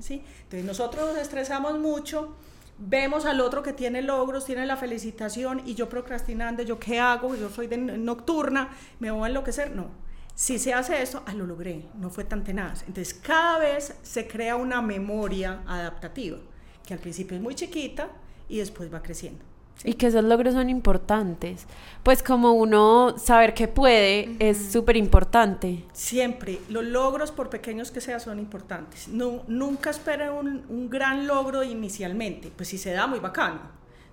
[0.00, 0.20] ¿sí?
[0.42, 2.34] Entonces nosotros nos estresamos mucho,
[2.78, 7.36] vemos al otro que tiene logros, tiene la felicitación y yo procrastinando, yo qué hago,
[7.36, 9.70] yo soy de nocturna, me voy a enloquecer.
[9.70, 9.90] No,
[10.34, 12.82] si se hace esto, ah, lo logré, no fue tan tenaz.
[12.88, 16.38] Entonces cada vez se crea una memoria adaptativa,
[16.84, 18.08] que al principio es muy chiquita
[18.48, 19.44] y después va creciendo.
[19.84, 21.66] Y que esos logros son importantes.
[22.02, 25.84] Pues como uno saber que puede es súper importante.
[25.92, 29.08] Siempre, los logros, por pequeños que sean, son importantes.
[29.08, 32.50] No, nunca esperen un, un gran logro inicialmente.
[32.56, 33.60] Pues si se da, muy bacano,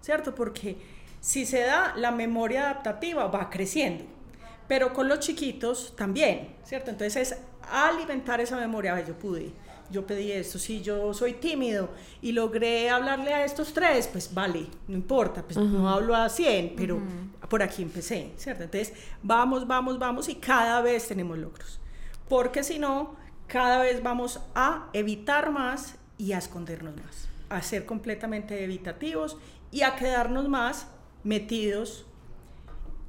[0.01, 0.35] ¿cierto?
[0.35, 0.77] Porque
[1.21, 4.03] si se da, la memoria adaptativa va creciendo.
[4.67, 6.91] Pero con los chiquitos también, ¿cierto?
[6.91, 7.37] Entonces es
[7.71, 8.95] alimentar esa memoria.
[8.95, 9.51] "Ay, yo pude,
[9.91, 11.89] yo pedí esto, si yo soy tímido
[12.21, 16.73] y logré hablarle a estos tres, pues vale, no importa, pues no hablo a 100,
[16.75, 16.99] pero
[17.49, 18.63] por aquí empecé, ¿cierto?
[18.63, 21.79] Entonces vamos, vamos, vamos y cada vez tenemos logros.
[22.27, 23.15] Porque si no,
[23.47, 29.37] cada vez vamos a evitar más y a escondernos más, a ser completamente evitativos
[29.71, 30.87] y a quedarnos más
[31.23, 32.05] metidos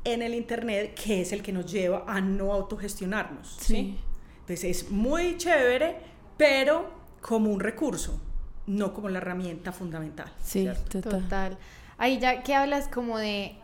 [0.04, 3.56] en el Internet, que es el que nos lleva a no autogestionarnos.
[3.60, 3.74] ¿sí?
[3.74, 3.98] Sí.
[4.40, 5.96] Entonces es muy chévere,
[6.36, 8.20] pero como un recurso,
[8.66, 10.30] no como la herramienta fundamental.
[10.42, 11.00] Sí, ¿cierto?
[11.00, 11.22] total.
[11.22, 11.58] Total.
[11.98, 13.56] Ahí ya que hablas como de,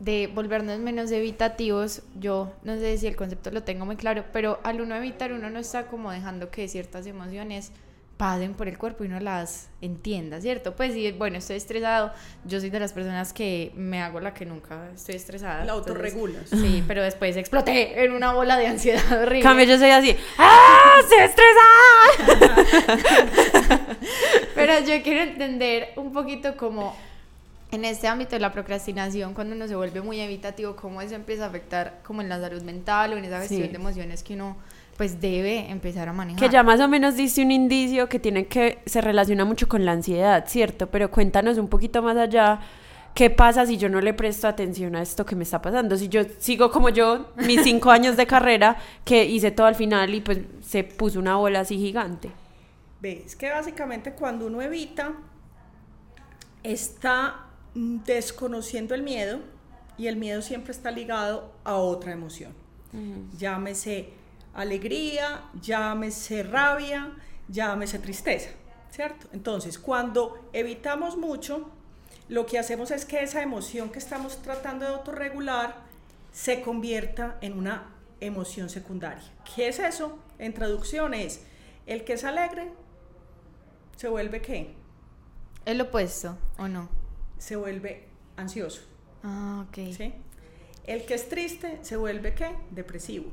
[0.00, 4.60] de volvernos menos evitativos, yo no sé si el concepto lo tengo muy claro, pero
[4.62, 7.72] al uno evitar uno no está como dejando que ciertas emociones
[8.16, 10.74] pasen por el cuerpo y uno las entienda, ¿cierto?
[10.74, 12.12] Pues sí, bueno, estoy estresado,
[12.46, 15.64] yo soy de las personas que me hago la que nunca estoy estresada.
[15.64, 16.48] La entonces- autorregulas.
[16.48, 19.42] Sí, pero después exploté en una bola de ansiedad horrible.
[19.42, 20.16] Cambio, yo soy así.
[20.38, 21.00] ¡Ah!
[21.02, 22.66] ¡Estoy estresada!
[24.54, 26.96] Pero yo quiero entender un poquito como
[27.70, 31.44] en este ámbito de la procrastinación, cuando uno se vuelve muy evitativo, cómo eso empieza
[31.44, 33.68] a afectar como en la salud mental o en esa gestión Sí.
[33.68, 34.56] de emociones que uno
[34.96, 36.40] pues debe empezar a manejar.
[36.40, 39.84] Que ya más o menos diste un indicio que tiene que se relaciona mucho con
[39.84, 40.88] la ansiedad, ¿cierto?
[40.88, 42.60] Pero cuéntanos un poquito más allá.
[43.14, 45.96] ¿Qué pasa si yo no le presto atención a esto que me está pasando?
[45.96, 50.14] Si yo sigo como yo, mis cinco años de carrera, que hice todo al final
[50.14, 52.30] y pues se puso una bola así gigante.
[53.00, 55.14] Ves que básicamente cuando uno evita,
[56.62, 59.40] está desconociendo el miedo
[59.96, 62.52] y el miedo siempre está ligado a otra emoción.
[63.38, 64.10] Llámese
[64.56, 67.12] alegría, llámese rabia,
[67.48, 68.50] llámese tristeza,
[68.90, 69.28] ¿cierto?
[69.32, 71.70] Entonces, cuando evitamos mucho,
[72.28, 75.76] lo que hacemos es que esa emoción que estamos tratando de autorregular
[76.32, 79.22] se convierta en una emoción secundaria.
[79.54, 80.18] ¿Qué es eso?
[80.38, 81.42] En traducción es,
[81.86, 82.70] el que es alegre
[83.96, 84.74] se vuelve qué?
[85.64, 86.88] ¿Es lo opuesto o no?
[87.38, 88.82] Se vuelve ansioso,
[89.22, 89.74] Ah, ok.
[89.96, 90.14] ¿sí?
[90.86, 92.54] El que es triste se vuelve qué?
[92.70, 93.32] Depresivo.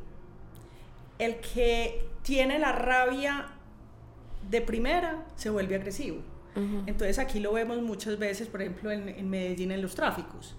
[1.23, 3.47] El que tiene la rabia
[4.49, 6.17] de primera se vuelve agresivo.
[6.85, 10.55] Entonces aquí lo vemos muchas veces, por ejemplo, en, en Medellín en los tráficos.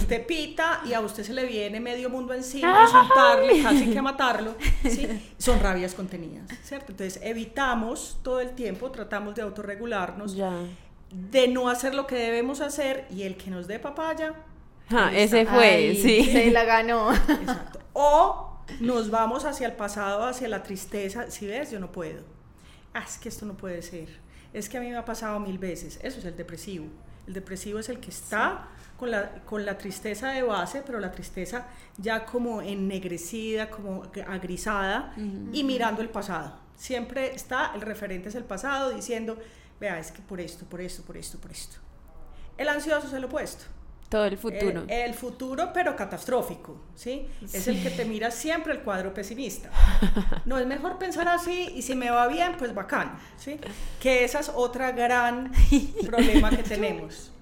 [0.00, 3.98] Usted pita y a usted se le viene medio mundo encima, a insultarle, casi que
[3.98, 4.56] a matarlo.
[4.82, 5.06] ¿sí?
[5.38, 6.92] Son rabias contenidas, ¿cierto?
[6.92, 10.52] Entonces evitamos todo el tiempo, tratamos de autorregularnos, Ya.
[11.10, 14.34] de no hacer lo que debemos hacer y el que nos dé papaya.
[14.90, 16.24] Ah, ese fue, Ay, sí.
[16.24, 17.10] Se la ganó.
[17.14, 17.78] Exacto.
[17.94, 21.30] O nos vamos hacia el pasado, hacia la tristeza.
[21.30, 22.22] Si ves, yo no puedo.
[22.94, 24.08] Ah, es que esto no puede ser.
[24.52, 25.98] Es que a mí me ha pasado mil veces.
[26.02, 26.86] Eso es el depresivo.
[27.26, 31.10] El depresivo es el que está con, la, con la tristeza de base, pero la
[31.10, 35.14] tristeza ya como ennegrecida, como agrisada
[35.52, 36.58] y mirando el pasado.
[36.76, 39.38] Siempre está, el referente es el pasado, diciendo,
[39.80, 41.76] vea, es que por esto, por esto, por esto, por esto.
[42.58, 43.64] El ansioso es el opuesto.
[44.12, 44.82] Todo el futuro.
[44.86, 47.26] El, el futuro, pero catastrófico, ¿sí?
[47.52, 49.70] Es el que te mira siempre el cuadro pesimista.
[50.44, 53.58] No, es mejor pensar así y si me va bien, pues bacán, ¿sí?
[54.00, 55.50] Que esa es otra gran
[56.06, 57.32] problema que tenemos.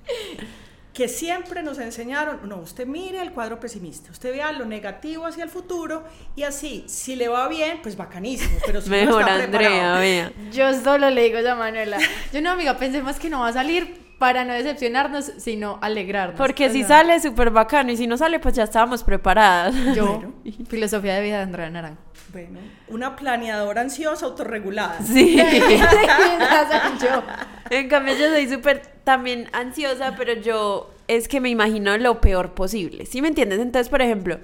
[0.93, 5.45] Que siempre nos enseñaron, no, usted mire el cuadro pesimista, usted vea lo negativo hacia
[5.45, 6.05] el futuro
[6.37, 9.99] y así, si le va bien, pues bacanísimo, pero si no Mejor está Andrea, preparado-
[10.01, 10.33] vea.
[10.53, 11.99] Yo solo le digo a Manuela.
[12.33, 16.37] Yo no, amiga, pensemos que no va a salir para no decepcionarnos, sino alegrarnos.
[16.37, 19.75] Porque O si sea, sale súper bacano y si no sale, pues ya estábamos preparadas.
[19.97, 20.35] Yo, Bueno.
[20.69, 22.03] filosofía de vida de Andrea Naranjo.
[22.31, 24.99] Bueno, una planeadora ansiosa autorregulada.
[25.03, 25.37] Sí.
[27.01, 27.23] Yo.
[27.71, 32.53] En cambio, yo soy súper también ansiosa, pero yo es que me imagino lo peor
[32.53, 33.07] posible.
[33.07, 33.59] ¿Sí me entiendes?
[33.59, 34.39] Entonces, por ejemplo,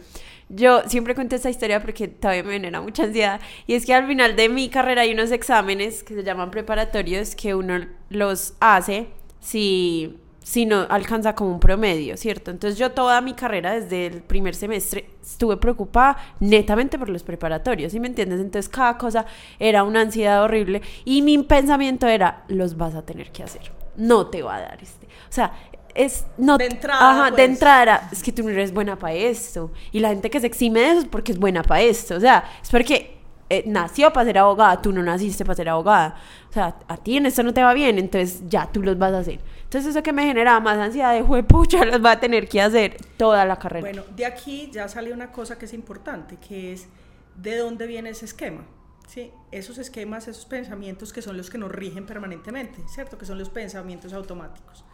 [0.48, 3.40] yo siempre cuento esta historia porque todavía me genera mucha ansiedad.
[3.66, 7.34] Y es que al final de mi carrera hay unos exámenes que se llaman preparatorios
[7.36, 9.08] que uno los hace
[9.40, 12.50] si, si no alcanza como un promedio, ¿cierto?
[12.50, 17.92] Entonces, yo toda mi carrera, desde el primer semestre, estuve preocupada netamente por los preparatorios,
[17.92, 18.40] ¿sí me entiendes?
[18.40, 19.26] Entonces, cada cosa
[19.58, 24.26] era una ansiedad horrible y mi pensamiento era, los vas a tener que hacer, no
[24.26, 25.06] te va a dar este.
[25.06, 25.52] O sea,
[25.96, 27.48] es no De entrada, ajá, de pues.
[27.48, 30.46] entrada era, es que tú no eres buena para esto y la gente que se
[30.46, 33.15] exime de eso es porque es buena para esto, o sea, es porque
[33.48, 36.16] eh, nació para ser abogada, tú no naciste para ser abogada,
[36.50, 39.12] o sea, a ti en esto no te va bien, entonces ya tú los vas
[39.12, 39.40] a hacer.
[39.64, 42.96] Entonces eso que me generaba más ansiedad de juepucha, los va a tener que hacer
[43.16, 43.86] toda la carrera.
[43.86, 46.88] Bueno, de aquí ya sale una cosa que es importante, que es
[47.36, 48.64] de dónde viene ese esquema.
[49.06, 49.30] ¿sí?
[49.50, 53.16] Esos esquemas, esos pensamientos que son los que nos rigen permanentemente, ¿cierto?
[53.18, 54.84] Que son los pensamientos automáticos.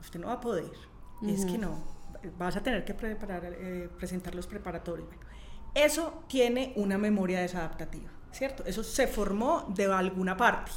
[0.00, 0.72] Usted no va a poder,
[1.26, 1.78] es que no,
[2.38, 5.06] vas a tener que preparar, eh, presentar los preparatorios.
[5.06, 5.31] Bueno,
[5.74, 8.64] eso tiene una memoria desadaptativa, ¿cierto?
[8.66, 10.70] Eso se formó de alguna parte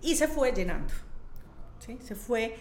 [0.00, 0.92] y se fue llenando.
[1.78, 1.98] ¿sí?
[2.02, 2.56] Se fue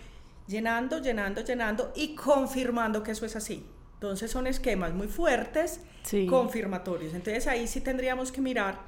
[0.47, 3.65] llenando, llenando, llenando y confirmando que eso es así.
[3.95, 6.27] Entonces son esquemas muy fuertes, Sí.
[6.27, 7.13] confirmatorios.
[7.13, 8.79] Entonces ahí sí tendríamos que mirar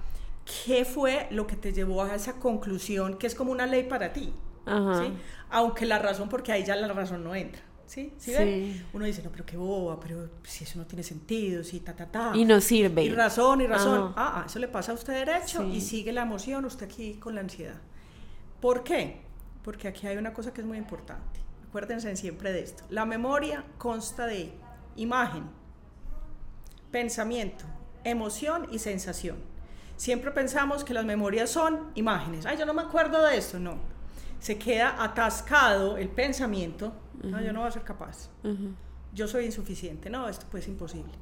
[0.65, 4.13] qué fue lo que te llevó a esa conclusión que es como una ley para
[4.13, 4.34] ti.
[4.65, 5.01] Ajá.
[5.03, 5.13] ¿sí?
[5.49, 7.62] Aunque la razón, porque ahí ya la razón no entra.
[7.88, 8.13] ¿Sí?
[8.17, 8.34] ¿Sí?
[8.36, 8.86] Sí.
[8.93, 12.06] Uno dice, no, pero qué boba, pero si eso no tiene sentido, si ta, ta,
[12.06, 12.32] ta.
[12.36, 13.04] Y no sirve.
[13.04, 14.12] Y razón, y razón.
[14.12, 14.13] Ajá.
[14.17, 15.78] Ah, ah, eso le pasa a usted derecho Sí.
[15.78, 17.80] y sigue la emoción, usted aquí con la ansiedad.
[18.62, 19.21] ¿Por qué?
[19.63, 21.39] Porque aquí hay una cosa que es muy importante.
[21.69, 22.84] Acuérdense siempre de esto.
[22.89, 24.52] La memoria consta de
[24.95, 25.43] imagen,
[26.91, 27.65] pensamiento,
[28.04, 29.38] emoción y sensación.
[29.95, 32.45] Siempre pensamos que las memorias son imágenes.
[32.45, 33.60] Ay, yo no me acuerdo de esto.
[33.60, 33.78] No.
[34.39, 36.93] Se queda atascado el pensamiento.
[37.23, 38.30] No, yo no voy a ser capaz.
[39.13, 40.10] Yo soy insuficiente.
[40.10, 41.13] No, esto pues es imposible.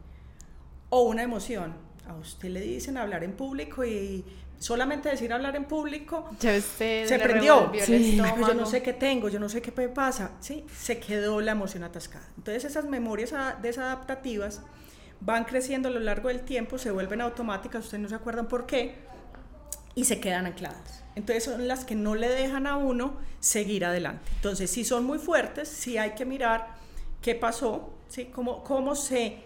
[0.89, 1.73] O una emoción.
[2.07, 4.23] A usted le dicen hablar en público y
[4.59, 7.71] solamente decir hablar en público se prendió.
[7.83, 8.19] Sí.
[8.23, 10.31] Ay, yo no sé qué tengo, yo no sé qué me pasa.
[10.39, 12.27] Sí, se quedó la emoción atascada.
[12.37, 14.61] Entonces esas memorias desadaptativas
[15.19, 18.65] van creciendo a lo largo del tiempo, se vuelven automáticas, ustedes no se acuerdan por
[18.65, 18.95] qué,
[19.95, 21.03] y se quedan ancladas.
[21.15, 24.29] Entonces son las que no le dejan a uno seguir adelante.
[24.35, 26.75] Entonces si son muy fuertes, sí hay que mirar
[27.21, 28.25] qué pasó, ¿sí?
[28.25, 29.37] cómo, cómo se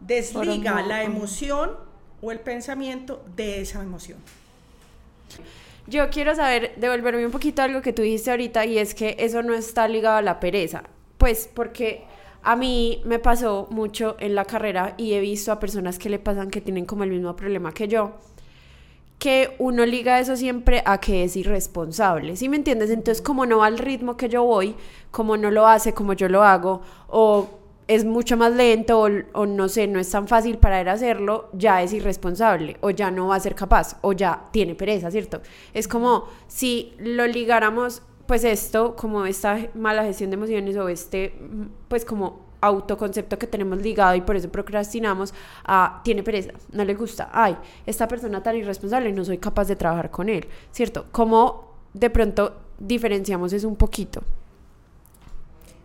[0.00, 1.76] desliga la emoción
[2.20, 4.18] o el pensamiento de esa emoción.
[5.86, 9.42] Yo quiero saber, devolverme un poquito algo que tú dijiste ahorita y es que eso
[9.42, 10.82] no está ligado a la pereza.
[11.16, 12.04] Pues porque
[12.42, 16.18] a mí me pasó mucho en la carrera y he visto a personas que le
[16.18, 18.16] pasan que tienen como el mismo problema que yo,
[19.18, 22.90] que uno liga eso siempre a que es irresponsable, ¿sí me entiendes?
[22.90, 24.74] Entonces como no va al ritmo que yo voy,
[25.10, 27.48] como no lo hace como yo lo hago, o
[27.88, 31.48] es mucho más lento o, o no sé, no es tan fácil para él hacerlo,
[31.52, 35.40] ya es irresponsable o ya no va a ser capaz o ya tiene pereza, ¿cierto?
[35.72, 41.34] Es como si lo ligáramos, pues esto, como esta mala gestión de emociones o este,
[41.40, 45.32] mm, pues como autoconcepto que tenemos ligado y por eso procrastinamos
[45.64, 49.76] a tiene pereza, no le gusta, ay, esta persona tan irresponsable, no soy capaz de
[49.76, 51.06] trabajar con él, ¿cierto?
[51.12, 54.22] ¿Cómo de pronto diferenciamos eso un poquito?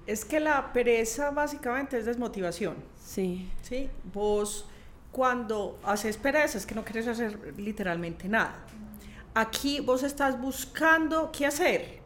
[0.07, 2.75] Es que la pereza básicamente es desmotivación.
[3.03, 3.49] Sí.
[3.61, 3.89] ¿sí?
[4.13, 4.65] Vos
[5.11, 8.55] cuando haces pereza es que no quieres hacer literalmente nada.
[9.33, 11.99] Aquí vos estás buscando qué hacer,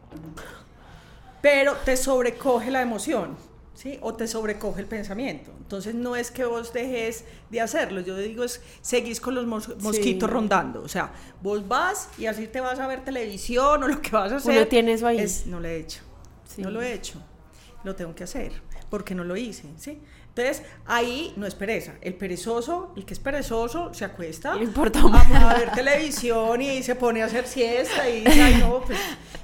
[1.40, 3.36] pero te sobrecoge la emoción,
[3.76, 3.98] ¿sí?
[4.02, 5.52] O te sobrecoge el pensamiento.
[5.58, 9.76] Entonces no es que vos dejes de hacerlo, yo digo es seguís con los mos-
[9.82, 11.12] mosquitos rondando, o sea,
[11.42, 14.56] vos vas y así te vas a ver televisión o lo que vas a hacer.
[14.56, 15.18] Uno tiene eso ahí.
[15.20, 16.00] es, no lo he hecho,
[16.48, 16.62] Sí.
[16.62, 17.22] no lo he hecho,
[17.84, 18.50] lo tengo que hacer,
[18.90, 20.00] porque no lo hice, ¿sí?
[20.36, 21.94] Entonces, ahí no es pereza.
[22.02, 26.82] El perezoso, el que es perezoso, se acuesta Le importa a, a ver televisión y
[26.82, 28.98] se pone a hacer siesta y dice, "Ay, no, pues",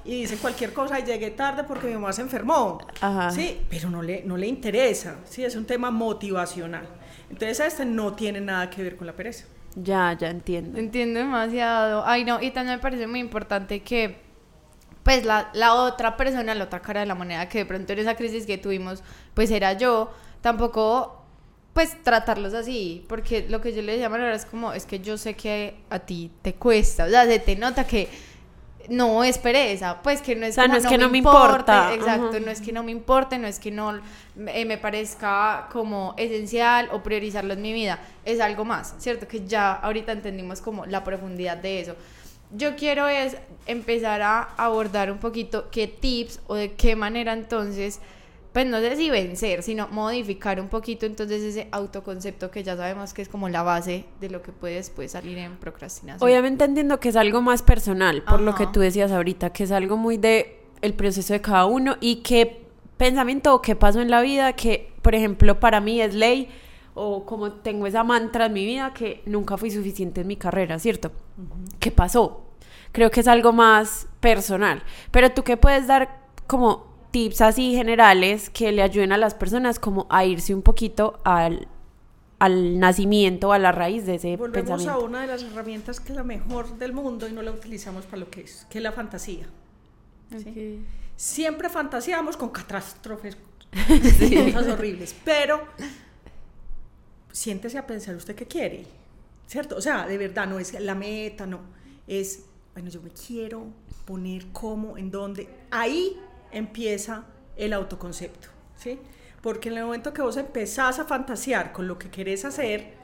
[0.04, 2.76] y dice cualquier cosa y llegué tarde porque mi mamá se enfermó.
[3.00, 3.30] Ajá.
[3.30, 5.16] Sí, pero no le, no le interesa.
[5.24, 6.86] Sí, es un tema motivacional.
[7.30, 9.46] Entonces, este no tiene nada que ver con la pereza.
[9.74, 10.78] Ya, ya entiendo.
[10.78, 12.04] Entiendo demasiado.
[12.04, 14.18] Ay, no, y también me parece muy importante que,
[15.02, 18.00] pues, la, la otra persona, la otra cara de la moneda, que de pronto en
[18.00, 20.12] esa crisis que tuvimos, pues era yo,
[20.42, 21.22] tampoco,
[21.72, 25.00] pues, tratarlos así, porque lo que yo le decía a Manuela es como, es que
[25.00, 28.08] yo sé que a ti te cuesta, o sea, se te nota que
[28.88, 31.18] no es pereza, pues que no es O sea, como no es que no me
[31.18, 31.94] importa.
[31.94, 33.96] exacto, no es que no me importe, no es que no
[34.48, 39.28] eh, me parezca como esencial o priorizarlo en mi vida, es algo más, ¿cierto?
[39.28, 41.96] Que ya ahorita entendimos como la profundidad de eso.
[42.54, 43.36] Yo quiero es
[43.66, 48.00] empezar a abordar un poquito qué tips o de qué manera entonces,
[48.52, 53.14] pues no sé si vencer, sino modificar un poquito entonces ese autoconcepto que ya sabemos
[53.14, 56.28] que es como la base de lo que puede después salir en procrastinación.
[56.28, 59.72] Obviamente entiendo que es algo más personal, por lo que tú decías ahorita, que es
[59.72, 62.66] algo muy de el proceso de cada uno y qué
[62.98, 66.50] pensamiento o qué pasó en la vida que, por ejemplo, para mí es ley
[66.94, 70.78] o como tengo esa mantra en mi vida que nunca fui suficiente en mi carrera,
[70.78, 71.10] ¿cierto?
[71.80, 72.44] ¿Qué pasó?
[72.92, 74.82] Creo que es algo más personal.
[75.10, 79.78] Pero tú qué puedes dar como tips así generales que le ayuden a las personas
[79.78, 81.68] como a irse un poquito al,
[82.38, 84.92] al nacimiento, a la raíz de ese Volvemos pensamiento.
[84.92, 88.06] a una de las herramientas que es la mejor del mundo y no la utilizamos
[88.06, 89.46] para lo que es, que es la fantasía.
[90.36, 90.84] ¿sí?
[91.14, 93.36] Siempre fantaseamos con catástrofes,
[94.52, 95.60] cosas horribles, pero
[97.30, 98.86] siéntese a pensar usted qué quiere,
[99.46, 99.76] ¿cierto?
[99.76, 101.60] O sea, de verdad, no es la meta, no,
[102.06, 103.66] es, bueno, yo me quiero
[104.06, 106.18] poner cómo, en dónde, ahí
[106.52, 107.24] empieza
[107.56, 108.98] el autoconcepto, ¿sí?
[109.40, 112.94] Porque en el momento que vos empezás a fantasear con lo que querés hacer,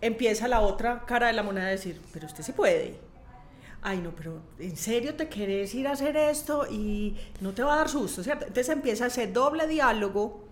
[0.00, 2.98] empieza la otra cara de la moneda a decir, pero usted sí puede.
[3.82, 7.74] Ay, no, pero ¿en serio te querés ir a hacer esto y no te va
[7.74, 8.46] a dar susto, ¿cierto?
[8.46, 10.44] Entonces empieza ese doble diálogo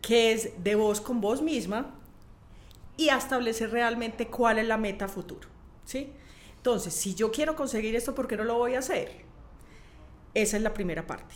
[0.00, 1.94] que es de vos con vos misma
[2.96, 5.48] y a establecer realmente cuál es la meta futuro,
[5.84, 6.12] ¿sí?
[6.56, 9.24] Entonces, si yo quiero conseguir esto, ¿por qué no lo voy a hacer?
[10.34, 11.34] Esa es la primera parte.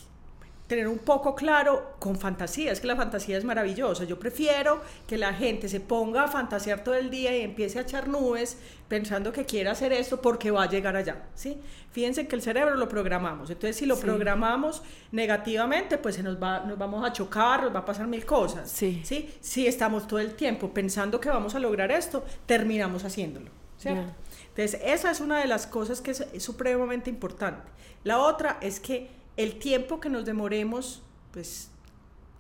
[0.73, 4.05] Tener un poco claro con fantasía, es que la fantasía es maravillosa.
[4.05, 7.83] Yo prefiero que la gente se ponga a fantasear todo el día y empiece a
[7.83, 8.57] echar nubes
[8.89, 11.61] pensando que quiere hacer esto porque va a llegar allá, ¿sí?
[11.91, 13.51] Fíjense que el cerebro lo programamos.
[13.51, 14.01] Entonces, si lo Sí.
[14.03, 18.25] programamos negativamente, pues se nos, va, nos vamos a chocar, nos va a pasar mil
[18.25, 18.71] cosas.
[18.71, 19.03] Sí.
[19.05, 19.29] ¿sí?
[19.43, 23.51] Si estamos todo el tiempo pensando que vamos a lograr esto, terminamos haciéndolo.
[23.85, 27.71] Entonces, esa es una de las cosas que es, es supremamente importante.
[28.05, 31.03] La otra es que el tiempo que nos demoremos,
[31.33, 31.71] pues,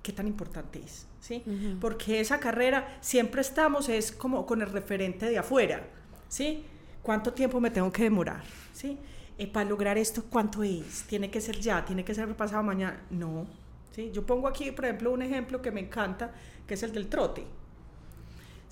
[0.02, 1.06] ¿qué tan importante es?
[1.20, 1.42] ¿Sí?
[1.80, 5.86] Porque esa carrera siempre estamos, es como con el referente de afuera,
[6.28, 6.64] ¿sí?
[7.02, 8.42] ¿Cuánto tiempo me tengo que demorar?
[8.72, 8.98] ¿Sí?
[9.38, 11.04] Eh, para lograr esto, ¿cuánto es?
[11.04, 11.84] ¿Tiene que ser ya?
[11.84, 13.00] ¿Tiene que ser pasado mañana?
[13.10, 13.46] No.
[13.92, 14.10] ¿Sí?
[14.12, 16.32] Yo pongo aquí, por ejemplo, un ejemplo que me encanta,
[16.66, 17.46] que es el del trote.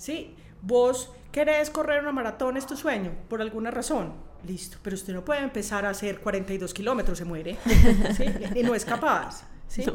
[0.01, 0.35] ¿sí?
[0.63, 4.13] Vos querés correr una maratón, es tu sueño, por alguna razón.
[4.47, 7.57] Listo, pero usted no puede empezar a hacer 42 kilómetros, se muere.
[8.17, 8.25] ¿sí?
[8.55, 9.43] Y no es capaz.
[9.67, 9.83] ¿sí?
[9.85, 9.93] No.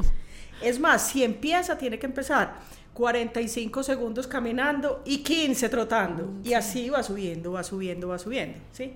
[0.62, 2.54] Es más, si empieza, tiene que empezar
[2.94, 6.32] 45 segundos caminando y 15 trotando.
[6.44, 8.58] Y así va subiendo, va subiendo, va subiendo.
[8.72, 8.94] ¿sí?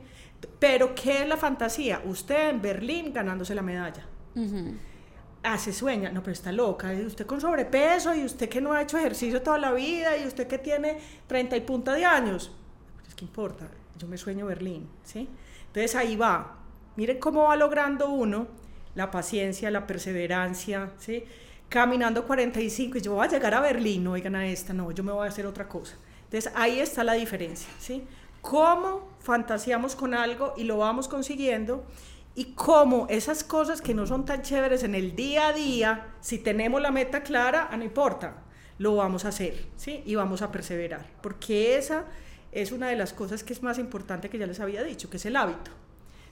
[0.58, 2.00] Pero, ¿qué es la fantasía?
[2.04, 4.06] Usted en Berlín ganándose la medalla.
[4.34, 4.74] Ujú.
[5.42, 6.94] Ah, se sueña, no, pero está loca.
[6.94, 10.26] Y usted con sobrepeso, y usted que no ha hecho ejercicio toda la vida, y
[10.26, 12.52] usted que tiene 30 y punta de años.
[12.96, 13.68] Pero es que importa,
[14.00, 15.28] yo me sueño Berlín, ¿sí?
[15.66, 16.56] Entonces ahí va.
[16.96, 18.48] Miren cómo va logrando uno
[18.94, 21.24] la paciencia, la perseverancia, ¿sí?
[21.68, 25.04] Caminando 45 y yo voy a llegar a Berlín, no oigan a esta, no, yo
[25.04, 25.96] me voy a hacer otra cosa.
[26.24, 28.04] Entonces ahí está la diferencia, ¿sí?
[28.40, 31.84] Cómo fantaseamos con algo y lo vamos consiguiendo
[32.34, 36.38] y cómo esas cosas que no son tan chéveres en el día a día, si
[36.38, 38.44] tenemos la meta clara, ah, no importa,
[38.78, 40.02] lo vamos a hacer, ¿sí?
[40.06, 42.06] Y vamos a perseverar, porque esa
[42.52, 45.16] es una de las cosas que es más importante que ya les había dicho, que
[45.18, 45.70] es el hábito.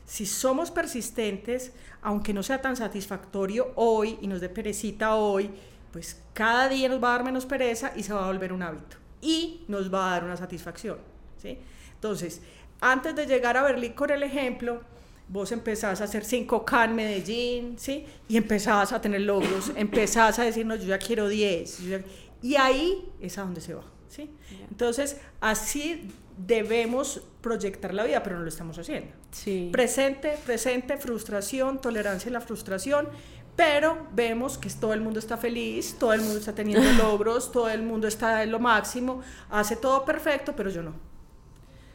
[0.05, 5.51] Si somos persistentes, aunque no sea tan satisfactorio hoy y nos dé perecita hoy,
[5.93, 8.63] pues cada día nos va a dar menos pereza y se va a volver un
[8.63, 8.97] hábito.
[9.21, 10.99] Y nos va a dar una satisfacción,
[11.43, 11.59] ¿sí?
[11.95, 12.41] Entonces,
[12.81, 14.81] antes de llegar a Berlín con el ejemplo,
[15.29, 18.07] vos empezás a hacer 5K en Medellín, ¿sí?
[18.29, 21.79] Y empezás a tener logros, empezás a decir, no, yo ya quiero 10.
[21.81, 22.05] yo ya-
[22.41, 24.31] Y ahí es a donde se va, ¿sí?
[24.71, 29.11] Entonces, así debemos proyectar la vida, pero no lo estamos haciendo.
[29.31, 29.69] Sí.
[29.73, 33.09] Presente, presente, frustración, tolerancia a la frustración,
[33.57, 37.69] pero vemos que todo el mundo está feliz, todo el mundo está teniendo logros, todo
[37.69, 40.95] el mundo está en lo máximo, hace todo perfecto, pero yo no.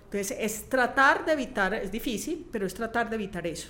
[0.06, 3.70] Entonces es tratar de evitar, es difícil, pero es tratar de evitar eso.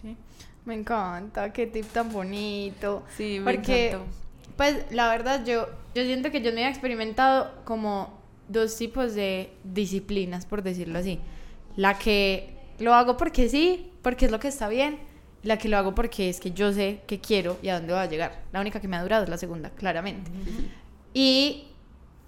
[0.00, 0.16] ¿sí?
[0.64, 3.04] Me encanta, qué tip tan bonito.
[3.16, 4.19] Sí, me Porque, encantó.
[4.60, 9.50] Pues, la verdad, yo, yo siento que yo me he experimentado como dos tipos de
[9.64, 11.18] disciplinas, por decirlo así.
[11.76, 14.98] La que lo hago porque sí, porque es lo que está bien.
[15.42, 18.02] La que lo hago porque es que yo sé que quiero y a dónde va
[18.02, 18.42] a llegar.
[18.52, 20.30] La única que me ha durado es la segunda, claramente.
[21.14, 21.68] Y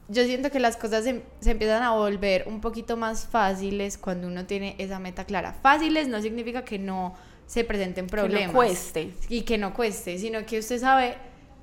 [0.09, 4.27] yo siento que las cosas se, se empiezan a volver un poquito más fáciles cuando
[4.29, 5.53] uno tiene esa meta clara.
[5.53, 7.15] Fáciles no significa que no
[7.47, 9.13] se presenten Que no problemas cueste.
[9.29, 11.19] y que no cueste, sino que usted sabe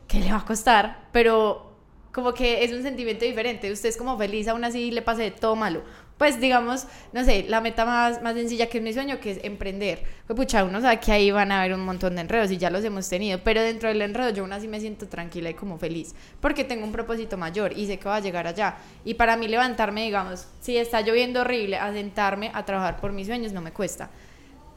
[0.10, 1.70] que le va a costar, pero
[2.12, 3.72] como que es un sentimiento diferente.
[3.72, 5.84] Usted es como feliz aún así le pase de todo malo.
[6.18, 9.43] Pues digamos, no sé, la meta más, más sencilla que es mi sueño, que es
[9.43, 10.03] emprender.
[10.28, 12.70] Pues pucha, uno sabe que ahí van a haber un montón de enredos y ya
[12.70, 15.78] los hemos tenido, pero dentro del enredo yo aún así me siento tranquila y como
[15.78, 18.78] feliz, porque tengo un propósito mayor y sé que va a llegar allá.
[19.05, 23.28] Y para mí levantarme, digamos, si está lloviendo horrible, a sentarme a trabajar por mis
[23.28, 24.10] sueños no me cuesta.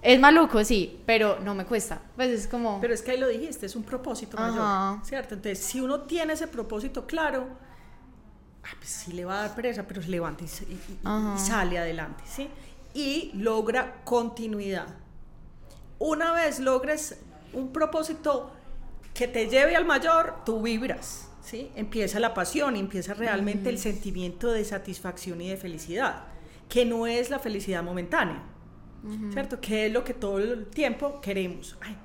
[0.03, 2.01] Es maluco, sí, pero no me cuesta.
[2.17, 2.81] Pues es como...
[2.81, 4.51] Pero es que ahí lo dijiste, es un propósito Ajá.
[4.51, 5.35] mayor, ¿cierto?
[5.35, 7.47] Entonces, si uno tiene ese propósito claro,
[8.65, 10.99] ah, pues sí le va a dar pereza, pero se levanta y, y- y-
[11.37, 12.49] y sale adelante, ¿sí?
[12.95, 14.89] Y logra continuidad.
[16.01, 17.21] Una vez logres
[17.53, 18.51] un propósito
[19.15, 21.71] que te lleve al mayor, tú vibras, ¿sí?
[21.77, 26.25] Empieza la pasión, empieza realmente el sentimiento de satisfacción y de felicidad,
[26.69, 28.43] que no es la felicidad momentánea,
[29.33, 29.61] ¿cierto?
[29.61, 31.77] Que es lo que todo el tiempo queremos.
[31.81, 31.97] Ay,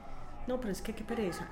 [0.47, 1.47] no, pero es que qué pereza.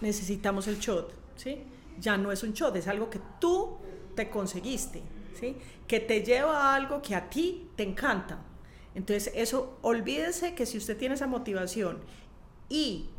[0.00, 1.62] Necesitamos el shot, ¿sí?
[1.98, 3.78] Ya no es un shot, es algo que tú
[4.14, 5.02] te conseguiste,
[5.38, 5.56] ¿sí?
[5.86, 8.38] Que te lleva a algo que a ti te encanta.
[8.94, 11.98] Entonces, eso, olvídese que si usted tiene esa motivación
[12.68, 13.10] y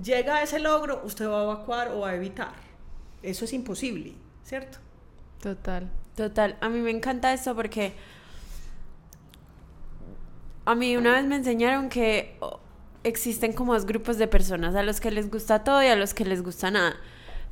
[0.00, 2.54] llega a ese logro, usted va a evacuar o va a evitar.
[3.22, 4.14] Eso es imposible,
[4.44, 4.78] ¿cierto?
[5.40, 5.90] Total.
[6.14, 7.92] Total, a mí me encanta esto porque
[10.66, 12.38] a mí una vez me enseñaron que
[13.04, 16.12] existen como dos grupos de personas, a los que les gusta todo y a los
[16.12, 16.96] que les gusta nada.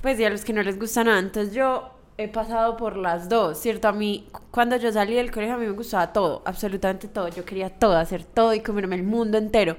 [0.03, 1.19] Pues y a los que no les gusta nada.
[1.21, 3.89] Entonces yo he pasado por las dos, ¿cierto?
[3.89, 7.29] A mí, cu- cuando yo salí del colegio, a mí me gustaba todo, absolutamente todo.
[7.29, 9.77] Yo quería todo, hacer todo y comerme el mundo entero.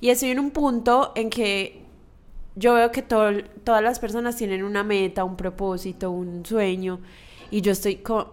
[0.00, 1.82] Y estoy en un punto en que
[2.54, 7.00] yo veo que todas las personas tienen una meta, un propósito, un sueño.
[7.50, 8.30] Y yo estoy como,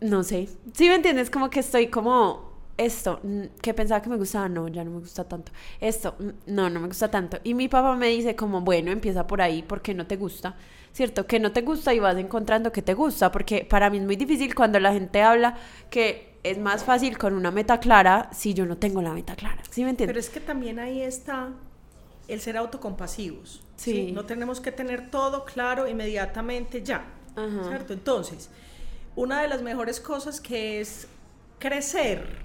[0.00, 1.30] no sé, ¿sí me entiendes?
[1.30, 2.43] Como que estoy como
[2.76, 3.20] esto,
[3.62, 5.52] que pensaba que me gustaba, no, ya no me gusta tanto.
[5.80, 6.16] Esto,
[6.46, 7.38] no, no me gusta tanto.
[7.44, 10.56] Y mi papá me dice como, bueno, empieza por ahí porque no te gusta,
[10.92, 11.26] ¿cierto?
[11.26, 14.16] Que no te gusta y vas encontrando que te gusta, porque para mí es muy
[14.16, 15.56] difícil cuando la gente habla
[15.90, 19.62] que es más fácil con una meta clara si yo no tengo la meta clara,
[19.70, 20.24] ¿sí me Pero entiendes?
[20.26, 21.50] es que también ahí está
[22.28, 23.62] el ser autocompasivos.
[23.76, 24.12] Sí.
[24.12, 27.04] No tenemos que tener todo claro inmediatamente ya.
[27.36, 27.64] Ajá.
[27.68, 27.92] ¿Cierto?
[27.92, 28.50] Entonces,
[29.16, 31.08] una de las mejores cosas que es
[31.58, 32.44] crecer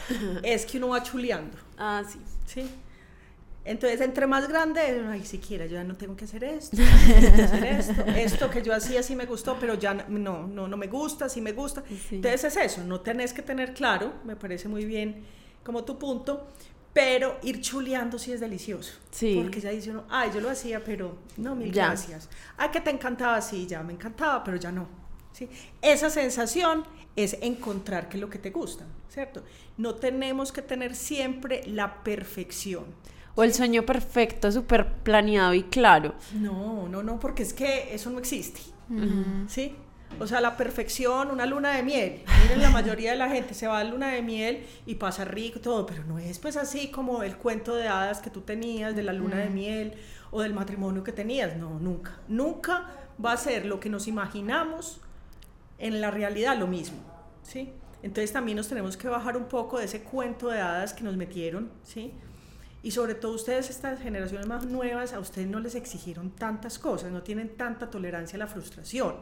[0.42, 1.56] es que uno va chuleando.
[1.76, 2.18] Ah, sí.
[2.46, 2.68] ¿sí?
[3.64, 4.80] Entonces, entre más grande,
[5.10, 6.86] ay, siquiera, yo ya no tengo que hacer esto, no
[7.20, 10.66] tengo que hacer esto, esto que yo hacía sí me gustó, pero ya no, no,
[10.68, 11.82] no me gusta, sí me gusta.
[11.86, 12.16] Sí.
[12.16, 15.22] Entonces es eso, no tenés que tener claro, me parece muy bien
[15.62, 16.48] como tu punto,
[16.94, 18.94] pero ir chuleando sí es delicioso.
[19.10, 19.38] Sí.
[19.42, 21.88] Porque ya dice uno, ay, yo lo hacía, pero no, mil Ya.
[21.88, 22.30] gracias.
[22.56, 24.88] Ay, que te encantaba, sí, ya me encantaba, pero ya no.
[25.32, 25.48] ¿Sí?
[25.82, 26.84] Esa sensación
[27.16, 29.42] es encontrar qué es lo que te gusta, ¿cierto?
[29.76, 32.84] No tenemos que tener siempre la perfección.
[33.34, 36.14] O el sueño perfecto, súper planeado y claro.
[36.34, 38.60] No, no, no, porque es que eso no existe.
[39.46, 39.76] ¿Sí?
[40.18, 42.22] O sea, la perfección, una luna de miel.
[42.42, 45.60] Miren, la mayoría de la gente se va a luna de miel y pasa rico
[45.60, 49.02] todo, pero no es pues así como el cuento de hadas que tú tenías de
[49.04, 49.94] la luna de miel
[50.32, 51.56] o del matrimonio que tenías.
[51.56, 52.18] No, nunca.
[52.26, 52.90] Nunca
[53.24, 55.00] va a ser lo que nos imaginamos
[55.78, 56.98] en la realidad lo mismo.
[57.42, 57.72] ¿Sí?
[58.02, 61.16] Entonces también nos tenemos que bajar un poco de ese cuento de hadas que nos
[61.16, 62.12] metieron, ¿sí?
[62.82, 67.10] Y sobre todo ustedes, estas generaciones más nuevas, a ustedes no les exigieron tantas cosas,
[67.10, 69.16] no tienen tanta tolerancia a la frustración.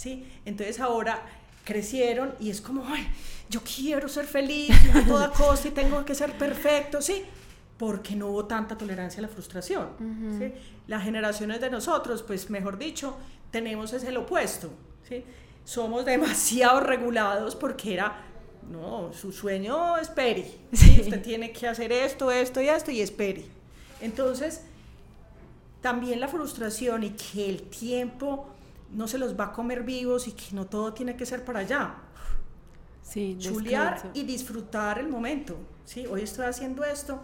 [0.00, 0.26] ¿sí?
[0.44, 1.22] Entonces ahora
[1.64, 3.06] crecieron y es como, ay,
[3.50, 7.22] yo quiero ser feliz a toda costa y tengo que ser perfecto, ¿sí?
[7.76, 9.88] Porque no hubo tanta tolerancia a la frustración.
[10.38, 10.52] ¿sí?
[10.86, 13.16] Las generaciones de nosotros, pues mejor dicho,
[13.50, 14.70] tenemos es el opuesto,
[15.06, 15.22] ¿sí?
[15.64, 18.16] Somos demasiado regulados porque era,
[18.70, 20.44] no, su sueño es peri.
[20.72, 21.00] ¿sí?
[21.00, 23.48] Usted tiene que hacer esto, esto y esto y es peri.
[24.00, 24.62] Entonces,
[25.80, 28.48] también la frustración y que el tiempo
[28.92, 31.60] no se los va a comer vivos y que no todo tiene que ser para
[31.60, 31.94] allá.
[33.02, 35.56] Sí, Chulear y disfrutar el momento.
[35.84, 36.06] ¿sí?
[36.06, 37.20] Hoy estoy haciendo esto,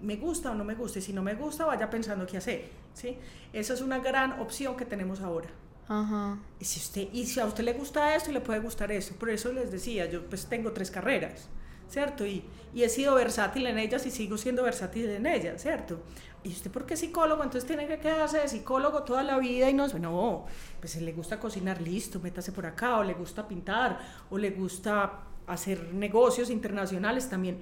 [0.00, 2.70] me gusta o no me gusta, y si no me gusta, vaya pensando qué hacer,
[2.94, 3.16] ¿sí?
[3.52, 5.48] Esa es una gran opción que tenemos ahora.
[5.88, 6.38] Ajá.
[6.58, 9.14] Y si, usted, y si a usted le gusta esto, le puede gustar esto.
[9.16, 11.48] Por eso les decía, yo pues tengo tres carreras,
[11.88, 12.26] ¿cierto?
[12.26, 16.00] Y, y he sido versátil en ellas y sigo siendo versátil en ellas, ¿cierto?
[16.46, 17.42] ¿Y usted por qué es psicólogo?
[17.42, 20.46] Entonces tiene que quedarse de psicólogo toda la vida y no, no,
[20.78, 23.98] pues si le gusta cocinar, listo, métase por acá, o le gusta pintar,
[24.30, 27.58] o le gusta hacer negocios internacionales también.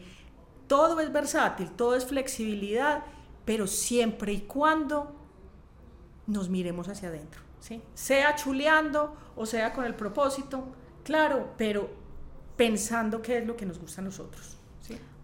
[0.66, 3.05] Todo es versátil, todo es flexibilidad,
[3.45, 5.14] pero siempre y cuando
[6.27, 7.83] nos miremos hacia adentro, ¿sí?
[7.95, 10.67] Sea chuleando o sea con el propósito,
[11.03, 11.89] claro, pero
[12.57, 14.59] pensando qué es lo que nos gusta a nosotros.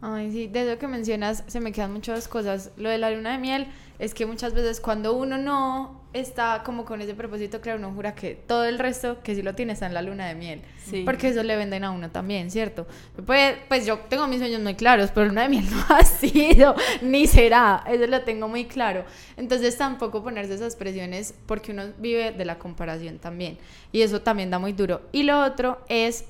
[0.03, 2.71] Ay, sí, de eso que mencionas se me quedan muchas cosas.
[2.77, 3.67] Lo de la luna de miel
[3.99, 8.15] es que muchas veces cuando uno no está como con ese propósito, claro, uno jura
[8.15, 10.63] que todo el resto que sí lo tiene está en la luna de miel.
[10.83, 11.03] Sí.
[11.05, 12.87] Porque eso le venden a uno también, ¿cierto?
[13.27, 16.75] Pues, pues yo tengo mis sueños muy claros, pero luna de miel no ha sido,
[17.03, 19.05] ni será, eso lo tengo muy claro.
[19.37, 23.59] Entonces tampoco ponerse esas presiones porque uno vive de la comparación también.
[23.93, 25.03] Y eso también da muy duro.
[25.13, 26.25] Y lo otro es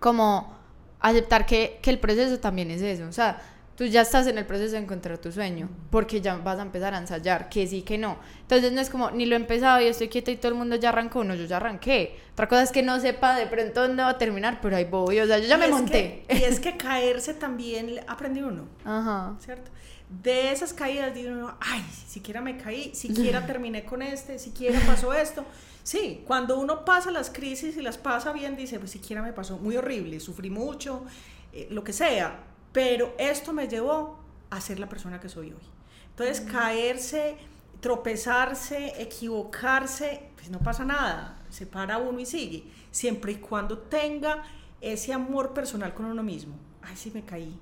[0.00, 0.57] como
[1.00, 3.06] aceptar que, que el proceso también es eso.
[3.06, 3.40] O sea,
[3.78, 6.94] tú ya estás en el proceso de encontrar tu sueño, porque ya vas a empezar
[6.94, 8.18] a ensayar, que sí, que no.
[8.42, 10.74] Entonces no es como, ni lo he empezado y estoy quieta y todo el mundo
[10.74, 12.18] ya arrancó, no, yo ya arranqué.
[12.32, 15.20] Otra cosa es que no sepa de pronto dónde va a terminar, pero ahí voy,
[15.20, 16.24] o sea, yo ya Y me monté.
[16.28, 18.64] que- y es que caerse también aprende uno.
[18.84, 19.36] Ajá.
[19.38, 19.70] ¿cierto?
[20.10, 25.14] De esas caídas dice uno, ay, siquiera me caí, siquiera terminé con este, siquiera pasó
[25.14, 25.44] esto.
[25.84, 29.56] Sí, cuando uno pasa las crisis y las pasa bien, dice, pues siquiera me pasó
[29.58, 31.04] muy horrible, sufrí mucho,
[31.52, 32.40] eh, lo que sea,
[32.72, 34.18] pero esto me llevó
[34.50, 35.66] a ser la persona que soy hoy.
[36.10, 37.36] Entonces, caerse,
[37.80, 44.42] tropezarse, equivocarse, pues no pasa nada, se para uno y sigue, siempre y cuando tenga
[44.80, 46.54] ese amor personal con uno mismo.
[46.82, 47.58] Ay, sí me caí,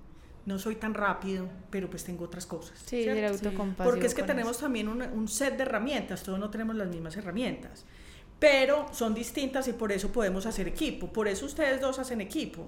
[0.46, 2.78] no soy tan rápido, pero pues tengo otras cosas.
[2.78, 3.14] Sí, ¿cierto?
[3.14, 4.62] ser autocompasivo Porque es que tenemos eso.
[4.62, 7.84] también un, un set de herramientas, todos no tenemos las mismas herramientas,
[8.38, 11.08] pero son distintas y por eso podemos hacer equipo.
[11.12, 12.66] Por eso ustedes dos hacen equipo,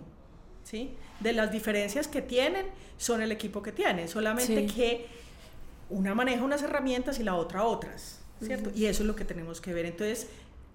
[0.68, 0.94] ¿sí?
[1.20, 2.66] De las diferencias que tienen,
[2.98, 4.74] son el equipo que tienen, solamente Sí.
[4.74, 5.06] que
[5.90, 8.70] una maneja unas herramientas y la otra otras, ¿cierto?
[8.74, 9.86] Y eso es lo que tenemos que ver.
[9.86, 10.28] Entonces,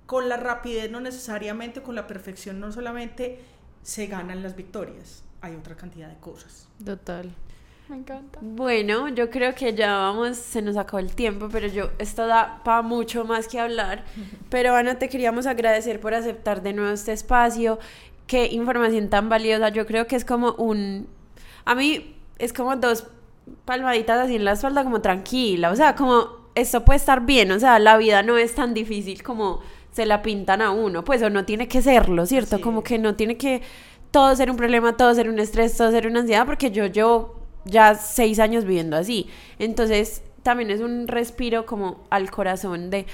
[0.07, 3.39] con la rapidez no necesariamente, con la perfección no solamente
[3.83, 6.67] se ganan las victorias, hay otra cantidad de cosas.
[6.83, 7.29] Total.
[7.89, 8.39] Me encanta.
[8.41, 12.61] Bueno, yo creo que ya vamos, se nos acabó el tiempo, pero yo, esto da
[12.63, 14.05] para mucho más que hablar.
[14.49, 17.77] Pero Ana, te queríamos agradecer por aceptar de nuevo este espacio.
[18.27, 19.69] Qué información tan valiosa.
[19.69, 21.07] Yo creo que es como un.
[21.65, 23.07] A mí es como dos
[23.65, 25.71] palmaditas así en la espalda, como tranquila.
[25.71, 27.51] O sea, como esto puede estar bien.
[27.51, 29.61] O sea, la vida no es tan difícil como
[29.91, 31.03] se la pintan a uno.
[31.03, 32.55] Pues o no tiene que serlo, ¿cierto?
[32.55, 33.61] Así como que no tiene que
[34.11, 37.35] todo ser un problema, todo ser un estrés, todo ser una ansiedad, porque yo llevo
[37.65, 39.27] ya seis años viviendo así.
[39.57, 43.05] Entonces, también es un respiro como al corazón de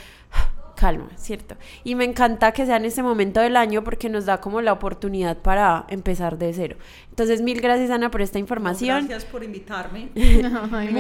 [0.80, 1.56] calma, ¿cierto?
[1.84, 4.72] Y me encanta que sea en este momento del año porque nos da como la
[4.72, 6.78] oportunidad para empezar de cero.
[7.10, 9.06] Entonces, mil gracias, Ana, por esta información.
[9.06, 10.08] Gracias por invitarme.
[10.72, 10.96] Ay.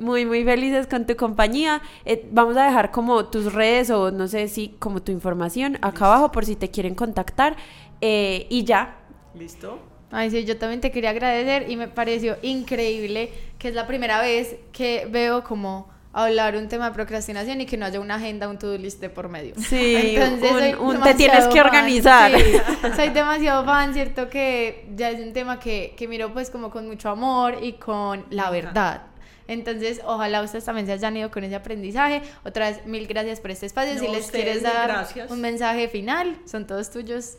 [0.00, 1.80] Muy, muy felices con tu compañía.
[2.04, 6.04] Eh, vamos a dejar como tus redes o no sé si como tu información acá
[6.04, 7.56] abajo por si te quieren contactar.
[8.02, 8.98] Eh, y ya,
[9.34, 9.78] ¿Listo?
[10.10, 14.20] Ay, sí, yo también te quería agradecer y me pareció increíble que es la primera
[14.20, 15.88] vez que veo como
[16.24, 19.10] hablar un tema de procrastinación y que no haya una agenda, un to-do list de
[19.10, 19.54] por medio.
[19.56, 22.32] Sí, un- soy un te tienes demasiado que fan, organizar.
[22.40, 26.70] sí, soy demasiado fan, cierto que ya es un tema que, que miro pues como
[26.70, 29.02] con mucho amor y con la verdad.
[29.48, 32.20] Entonces, ojalá ustedes también se hayan ido con ese aprendizaje.
[32.44, 33.96] Otra vez, mil gracias por este espacio.
[33.98, 35.30] si No, les ustedes, quieres dar gracias.
[35.30, 37.36] un mensaje final, son todos tuyos.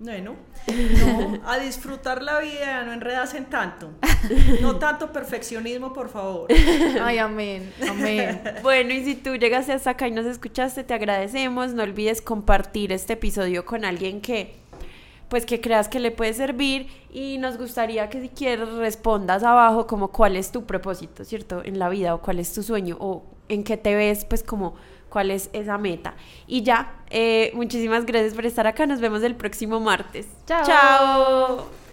[0.00, 0.34] Bueno,
[0.98, 3.90] no, a disfrutar la vida, no enredarse en tanto.
[4.60, 6.48] No tanto perfeccionismo, por favor.
[7.00, 8.42] Ay, amén, amén.
[8.62, 11.74] Bueno, y si tú llegaste hasta acá y nos escuchaste, te agradecemos.
[11.74, 14.56] No olvides compartir este episodio con alguien que,
[15.28, 16.88] pues, que creas que le puede servir.
[17.12, 21.62] Y nos gustaría que si quieres respondas abajo como cuál es tu propósito, ¿cierto?
[21.64, 24.74] En la vida o cuál es tu sueño o en qué te ves, pues, como
[25.14, 26.14] cuál es esa meta.
[26.48, 28.84] Y ya, eh, muchísimas gracias por estar acá.
[28.84, 30.26] Nos vemos el próximo martes.
[30.44, 30.66] Chao.
[30.66, 31.83] Chao.